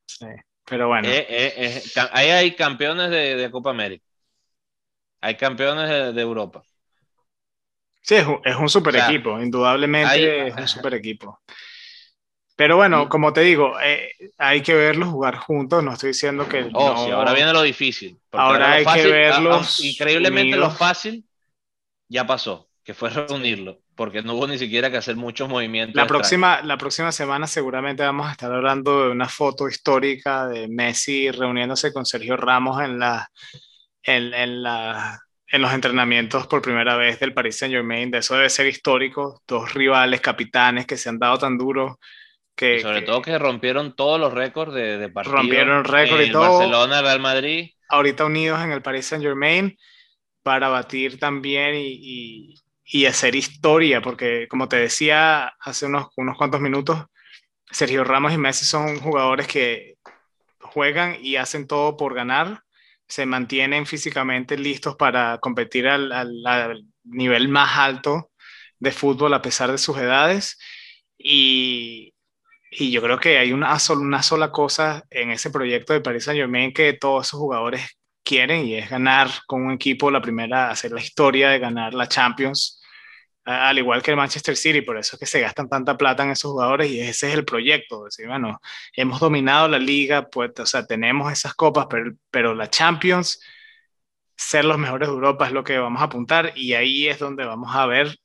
[0.07, 0.27] Sí.
[0.65, 1.07] Pero bueno.
[1.09, 1.83] Eh, eh, eh,
[2.13, 4.05] ahí hay campeones de, Copa América.
[5.21, 6.63] Hay campeones de, Europa.
[8.05, 11.41] Sí, es un, super equipo, indudablemente es un super equipo.
[12.55, 13.73] Pero bueno, como te digo,
[14.37, 16.69] hay que verlos jugar juntos, no estoy diciendo que...
[16.75, 18.19] Oh, sí, ahora viene lo difícil.
[18.33, 19.83] Ahora hay que verlos...
[19.83, 21.25] increíblemente lo fácil
[22.09, 25.95] ya pasó, que fue reunirlo porque no hubo ni siquiera que hacer muchos movimientos.
[25.95, 30.69] La próxima, la próxima semana seguramente vamos a estar hablando de una foto histórica de
[30.69, 33.31] Messi reuniéndose con Sergio Ramos en, la,
[34.03, 35.21] en, en, la,
[35.55, 38.11] en los entrenamientos por primera vez del Paris Saint Germain.
[38.11, 39.43] De eso debe ser histórico.
[39.47, 41.99] Dos rivales, capitanes que se han dado tan duro.
[42.57, 45.41] Que, sobre todo que rompieron todos los récords de, de partidos.
[45.41, 46.59] Rompieron récord y todo.
[46.59, 47.71] Barcelona, Real Madrid.
[47.89, 49.77] Ahorita unidos en el Paris Saint Germain
[50.43, 56.61] para batir también y y hacer historia, porque como te decía hace unos, unos cuantos
[56.61, 57.05] minutos,
[57.71, 59.97] Sergio Ramos y Messi son jugadores que
[60.61, 62.63] juegan y hacen todo por ganar,
[63.09, 66.11] se mantienen físicamente listos para competir al,
[67.05, 68.31] nivel más alto
[68.79, 70.59] de fútbol a pesar de sus edades.
[71.19, 72.15] Y,
[72.71, 76.39] y yo creo que hay una, una sola cosa en ese proyecto de Paris Saint
[76.39, 77.83] Germain que todos esos jugadores
[78.25, 82.09] quieren y es ganar con un equipo la primera, hacer la historia de ganar la
[82.09, 82.83] Champions,
[83.45, 86.31] al igual que el Manchester City, por eso es que se gastan tanta plata en
[86.31, 88.61] esos jugadores y ese es el proyecto, decir, bueno,
[88.95, 93.41] hemos dominado la liga, pues, o sea, tenemos esas copas, pero, pero la Champions,
[94.37, 97.45] ser los mejores de Europa es lo que vamos a apuntar y ahí es donde
[97.45, 98.17] vamos a ver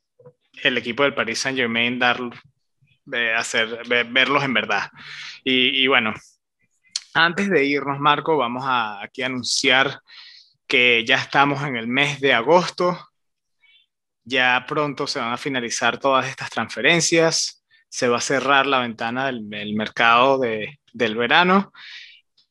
[0.64, 2.20] el equipo del Paris Saint Germain dar,
[3.38, 4.90] hacer, verlos en verdad.
[5.44, 6.14] Y, y bueno,
[7.14, 10.02] antes de irnos, Marco, vamos a aquí a anunciar
[10.68, 13.09] que ya estamos en el mes de agosto.
[14.30, 17.64] Ya pronto se van a finalizar todas estas transferencias.
[17.90, 21.72] Se va a cerrar la ventana del, mercado de, del verano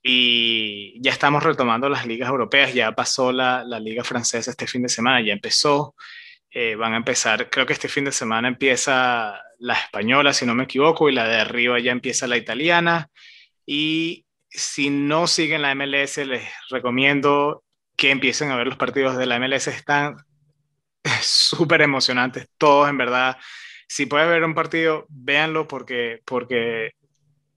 [0.03, 2.74] y ya estamos retomando las ligas europeas.
[2.74, 5.95] Ya pasó la, la liga francesa este fin de semana, ya empezó.
[6.51, 10.55] Eh, van a empezar, creo que este fin de semana empieza la española, si no
[10.55, 13.11] me equivoco, y la de arriba ya empieza la italiana.
[13.66, 17.62] Y si no siguen la MLS, les recomiendo
[17.97, 19.68] que empiecen a ver los partidos de la MLS.
[19.68, 20.16] Están
[21.22, 23.36] súper emocionantes, todos en verdad.
[23.88, 26.92] Si puede ver un partido, véanlo porque, porque,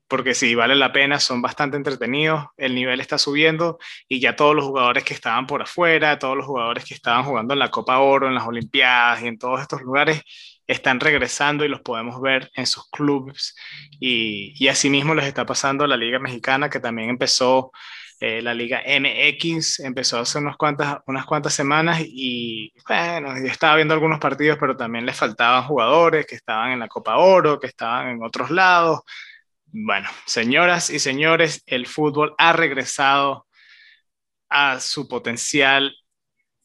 [0.07, 4.55] porque sí, vale la pena, son bastante entretenidos, el nivel está subiendo y ya todos
[4.55, 7.99] los jugadores que estaban por afuera, todos los jugadores que estaban jugando en la Copa
[7.99, 10.21] Oro, en las Olimpiadas y en todos estos lugares,
[10.67, 13.55] están regresando y los podemos ver en sus clubes.
[13.99, 17.71] Y, y asimismo les está pasando la Liga Mexicana, que también empezó,
[18.23, 23.75] eh, la Liga MX, empezó hace unas cuantas, unas cuantas semanas y bueno, yo estaba
[23.75, 27.65] viendo algunos partidos, pero también les faltaban jugadores que estaban en la Copa Oro, que
[27.65, 29.01] estaban en otros lados.
[29.65, 33.47] Bueno, señoras y señores, el fútbol ha regresado
[34.49, 35.95] a su potencial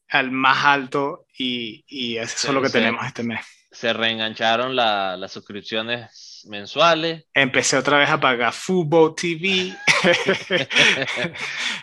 [0.09, 3.41] al más alto y, y eso es lo que tenemos este mes
[3.77, 6.11] se reengancharon las suscripciones
[6.47, 7.25] mensuales.
[7.35, 9.77] Empecé otra vez a pagar Football TV,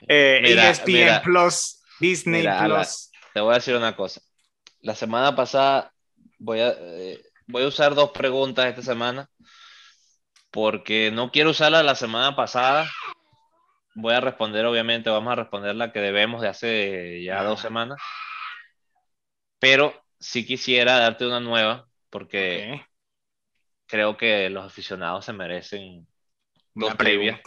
[0.08, 3.12] eh, ESPN Plus, Disney Plus.
[3.34, 4.22] te voy a decir una cosa.
[4.82, 5.94] La semana pasada
[6.40, 9.30] voy a, eh, voy a usar dos preguntas esta semana
[10.54, 12.88] porque no quiero usarla la semana pasada.
[13.96, 18.00] Voy a responder, obviamente, vamos a responder la que debemos de hace ya dos semanas.
[19.60, 22.86] Pero sí quisiera darte una nueva, porque
[23.86, 26.08] creo que los aficionados se merecen
[26.74, 27.40] dos previas,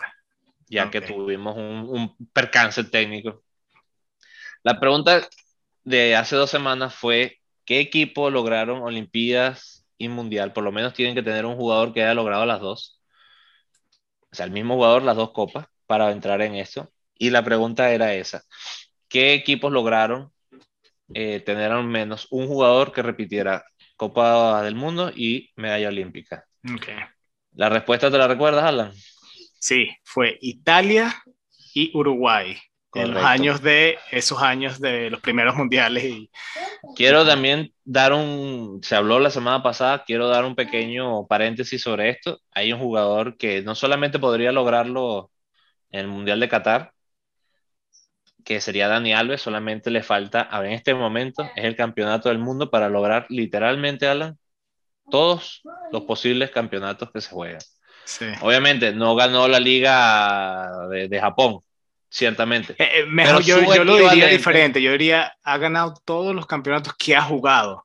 [0.69, 3.43] ya que tuvimos un, percance técnico.
[4.63, 5.27] La pregunta
[5.85, 10.53] de hace dos semanas fue, ¿qué equipo lograron Olimpiadas y Mundial?
[10.53, 13.01] Por lo menos tienen que tener un jugador que haya logrado las dos.
[14.31, 16.93] O sea, el mismo jugador, las dos copas, para entrar en eso.
[17.19, 18.43] Y la pregunta era esa.
[19.09, 20.33] ¿Qué equipos lograron
[21.15, 23.65] eh, tener al menos un jugador que repitiera
[23.97, 26.45] Copa del Mundo y medalla olímpica.
[26.77, 26.97] Okay.
[27.55, 28.93] ¿La respuesta te la recuerdas, Alan?
[29.59, 31.15] Sí, fue Italia
[31.75, 32.57] y Uruguay.
[32.95, 36.05] en los años de esos años de los primeros mundiales.
[36.05, 36.31] Y...
[36.95, 42.11] Quiero también dar un, se habló la semana pasada, quiero dar un pequeño paréntesis sobre
[42.11, 42.41] esto.
[42.53, 45.31] Hay un jugador que no solamente podría lograrlo
[45.91, 46.93] en el Mundial de Qatar,
[48.47, 52.71] que sería Dani Alves, solamente le falta, en este momento, es el campeonato del mundo
[52.71, 54.39] para lograr literalmente, Alan,
[55.11, 57.61] todos los posibles campeonatos que se juegan.
[58.41, 61.59] Obviamente, no ganó la liga de, Japón,
[62.09, 62.77] ciertamente.
[62.79, 66.95] Eh, eh, mejor yo, yo lo diría diferente, yo diría, ha ganado todos los campeonatos
[66.97, 67.85] que ha jugado.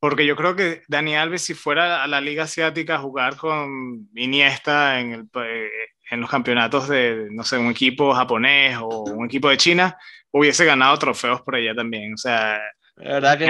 [0.00, 4.08] Porque yo creo que Dani Alves, si fuera a la Liga Asiática a jugar con
[4.16, 5.70] Iniesta en, el, eh,
[6.14, 9.98] en los campeonatos de, no sé, un equipo japonés o un equipo de China,
[10.30, 12.14] hubiese ganado trofeos por allá también.
[12.14, 12.60] O sea,
[12.96, 13.44] la verdad que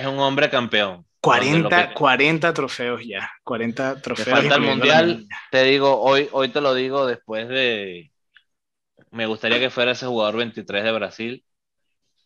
[0.00, 1.06] es un, hombre, campeón.
[1.20, 4.26] 40, 40 trofeos ya, 40 trofeos.
[4.26, 8.10] Te falta el mundial, te digo, hoy, hoy te lo digo después de,
[9.10, 11.44] me gustaría que fuera ese jugador 23 de Brasil,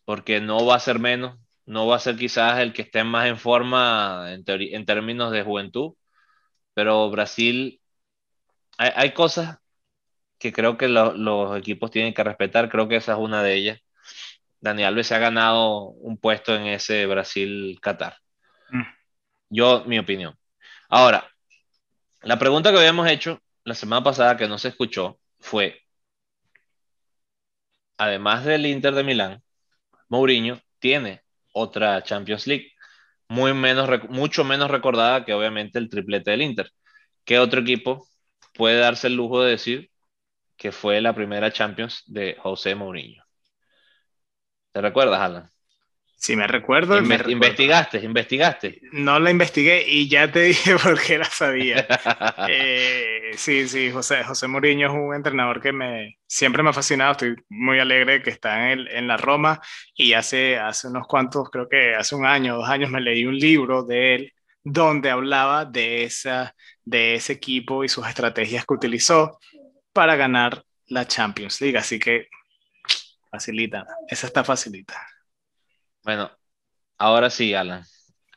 [0.05, 3.27] porque no va a ser menos, no va a ser quizás el que esté más
[3.27, 5.95] en forma en, en términos de juventud,
[6.73, 7.81] pero Brasil,
[8.77, 9.57] hay, hay cosas
[10.37, 13.79] que creo que los equipos tienen que respetar, creo que esa es una de ellas.
[14.59, 18.17] Dani Alves se ha ganado un puesto en ese Brasil-Qatar.
[18.69, 18.83] Mm.
[19.49, 20.35] Yo, mi opinión.
[20.89, 21.29] Ahora,
[22.21, 25.81] la pregunta que habíamos hecho la semana pasada que no se escuchó fue,
[27.97, 29.43] además del Inter de Milán,
[30.09, 31.23] Mourinho tiene
[31.53, 32.71] otra Champions League,
[33.27, 36.71] muy menos, mucho menos recordada que obviamente el triplete del Inter.
[37.23, 38.07] ¿Qué otro equipo
[38.53, 39.91] puede darse el lujo de decir
[40.57, 43.23] que fue la primera Champions de José Mourinho?
[44.71, 45.49] ¿Te recuerdas, Alan?
[46.17, 48.81] Sí, me recuerdo, Investigaste, investigaste.
[48.93, 51.85] No la investigué y ya te dije por qué la sabía.
[52.49, 57.11] Eh, sí, sí, José, José Mourinho es un entrenador que me, siempre me ha fascinado.
[57.11, 59.61] Estoy muy alegre que está en, en la Roma
[59.93, 63.37] y hace, hace unos cuantos, creo que hace un año, dos años, me leí un
[63.37, 64.33] libro de él
[64.63, 69.39] donde hablaba de, esa, de ese equipo y sus estrategias que utilizó
[69.95, 71.77] para ganar la Champions League.
[71.77, 72.27] Así que
[73.31, 75.01] facilita, esa está facilita.
[76.03, 76.29] Bueno,
[76.97, 77.81] ahora sí, Alan.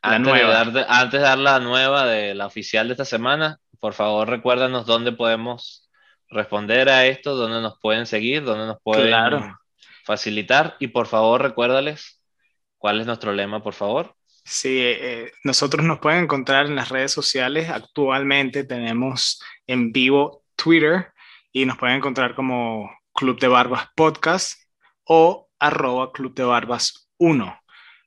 [0.01, 3.95] Antes, De dar, antes de dar la nueva de la oficial de esta semana, por
[3.95, 5.91] favor recuérdanos dónde podemos
[6.31, 9.53] responder a esto, dónde nos pueden seguir, dónde nos pueden
[10.05, 12.23] facilitar y por favor recuérdales
[12.77, 14.15] cuál es nuestro lema, por favor.
[14.45, 17.69] Sí, eh, nosotros nos pueden encontrar en las redes sociales.
[17.69, 21.13] Actualmente tenemos en vivo Twitter
[21.53, 24.61] y nos pueden encontrar como Club de Barbas Podcast
[25.05, 27.61] o arroba Club de Barbas 1.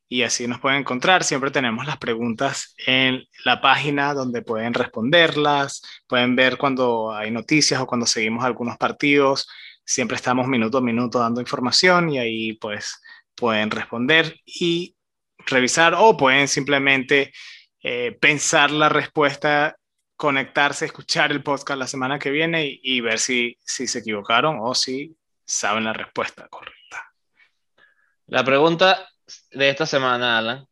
[0.08, 1.24] Y así nos pueden encontrar.
[1.24, 5.82] Siempre tenemos las preguntas en la página donde pueden responderlas.
[6.08, 9.48] Pueden ver cuando hay noticias o cuando seguimos algunos partidos.
[9.86, 13.02] Siempre estamos minuto a minuto dando información y ahí pues
[13.36, 14.96] pueden responder y
[15.46, 17.32] revisar o pueden simplemente
[17.82, 19.76] eh, pensar la respuesta,
[20.22, 24.60] conectarse, escuchar el podcast la semana que viene y, y ver si, si se equivocaron
[24.62, 27.12] o si saben la respuesta correcta.
[28.28, 29.10] La pregunta
[29.50, 30.68] de esta semana, Alan,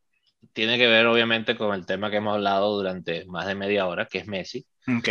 [0.54, 4.06] tiene que ver obviamente con el tema que hemos hablado durante más de media hora,
[4.06, 4.68] que es Messi.
[4.88, 5.10] Ok.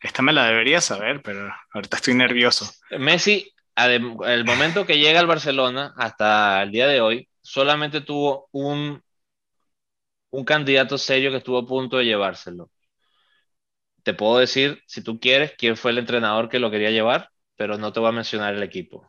[0.00, 2.70] Esta me la debería saber, pero ahorita estoy nervioso.
[3.00, 9.02] Messi, el momento que llega al Barcelona hasta el día de hoy, solamente tuvo un,
[10.30, 12.70] un candidato serio que estuvo a punto de llevárselo.
[14.02, 17.76] Te puedo decir, si tú quieres, quién fue el entrenador que lo quería llevar, pero
[17.78, 19.06] no te voy a mencionar el equipo.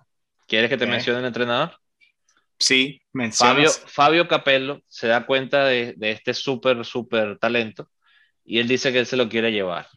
[0.47, 1.77] ¿Quieres que te mencione el entrenador?
[2.59, 3.01] Sí,
[3.33, 7.89] Fabio, Fabio Capello se da cuenta de, este súper, súper talento
[8.43, 9.87] y él dice que él se lo quiere llevar.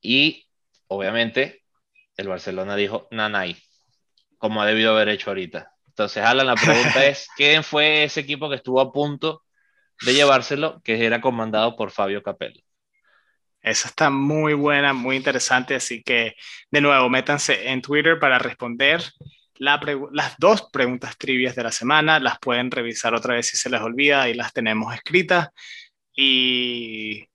[0.00, 0.46] Y
[0.86, 1.62] obviamente
[2.16, 3.56] el Barcelona dijo Nanay,
[4.38, 5.72] como ha debido haber hecho ahorita.
[5.88, 9.42] Entonces, Alan, la pregunta es, ¿quién fue ese equipo que estuvo a punto
[10.02, 12.62] de llevárselo, que era comandado por Fabio Capello?
[13.62, 16.34] Esa está muy buena, muy interesante, así que
[16.70, 19.02] de nuevo, métanse en Twitter para responder
[19.58, 22.18] las dos preguntas trivias de la semana.
[22.18, 25.48] Las pueden revisar otra vez si se les olvida, y las tenemos escritas.
[26.14, 27.28] Y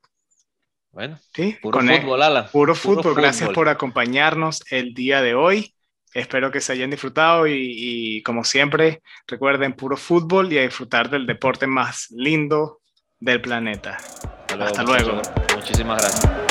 [0.91, 1.57] bueno, ¿sí?
[1.61, 2.47] puro fútbol, Ala.
[2.47, 3.13] Puro, fútbol.
[3.15, 5.75] Gracias por acompañarnos el día de hoy.
[6.13, 11.25] Espero que se hayan disfrutado y, como siempre, recuerden puro fútbol y a disfrutar del
[11.27, 12.81] deporte más lindo
[13.19, 13.97] del planeta.
[14.59, 15.21] Hasta luego.
[15.55, 16.44] Muchísimas gracias.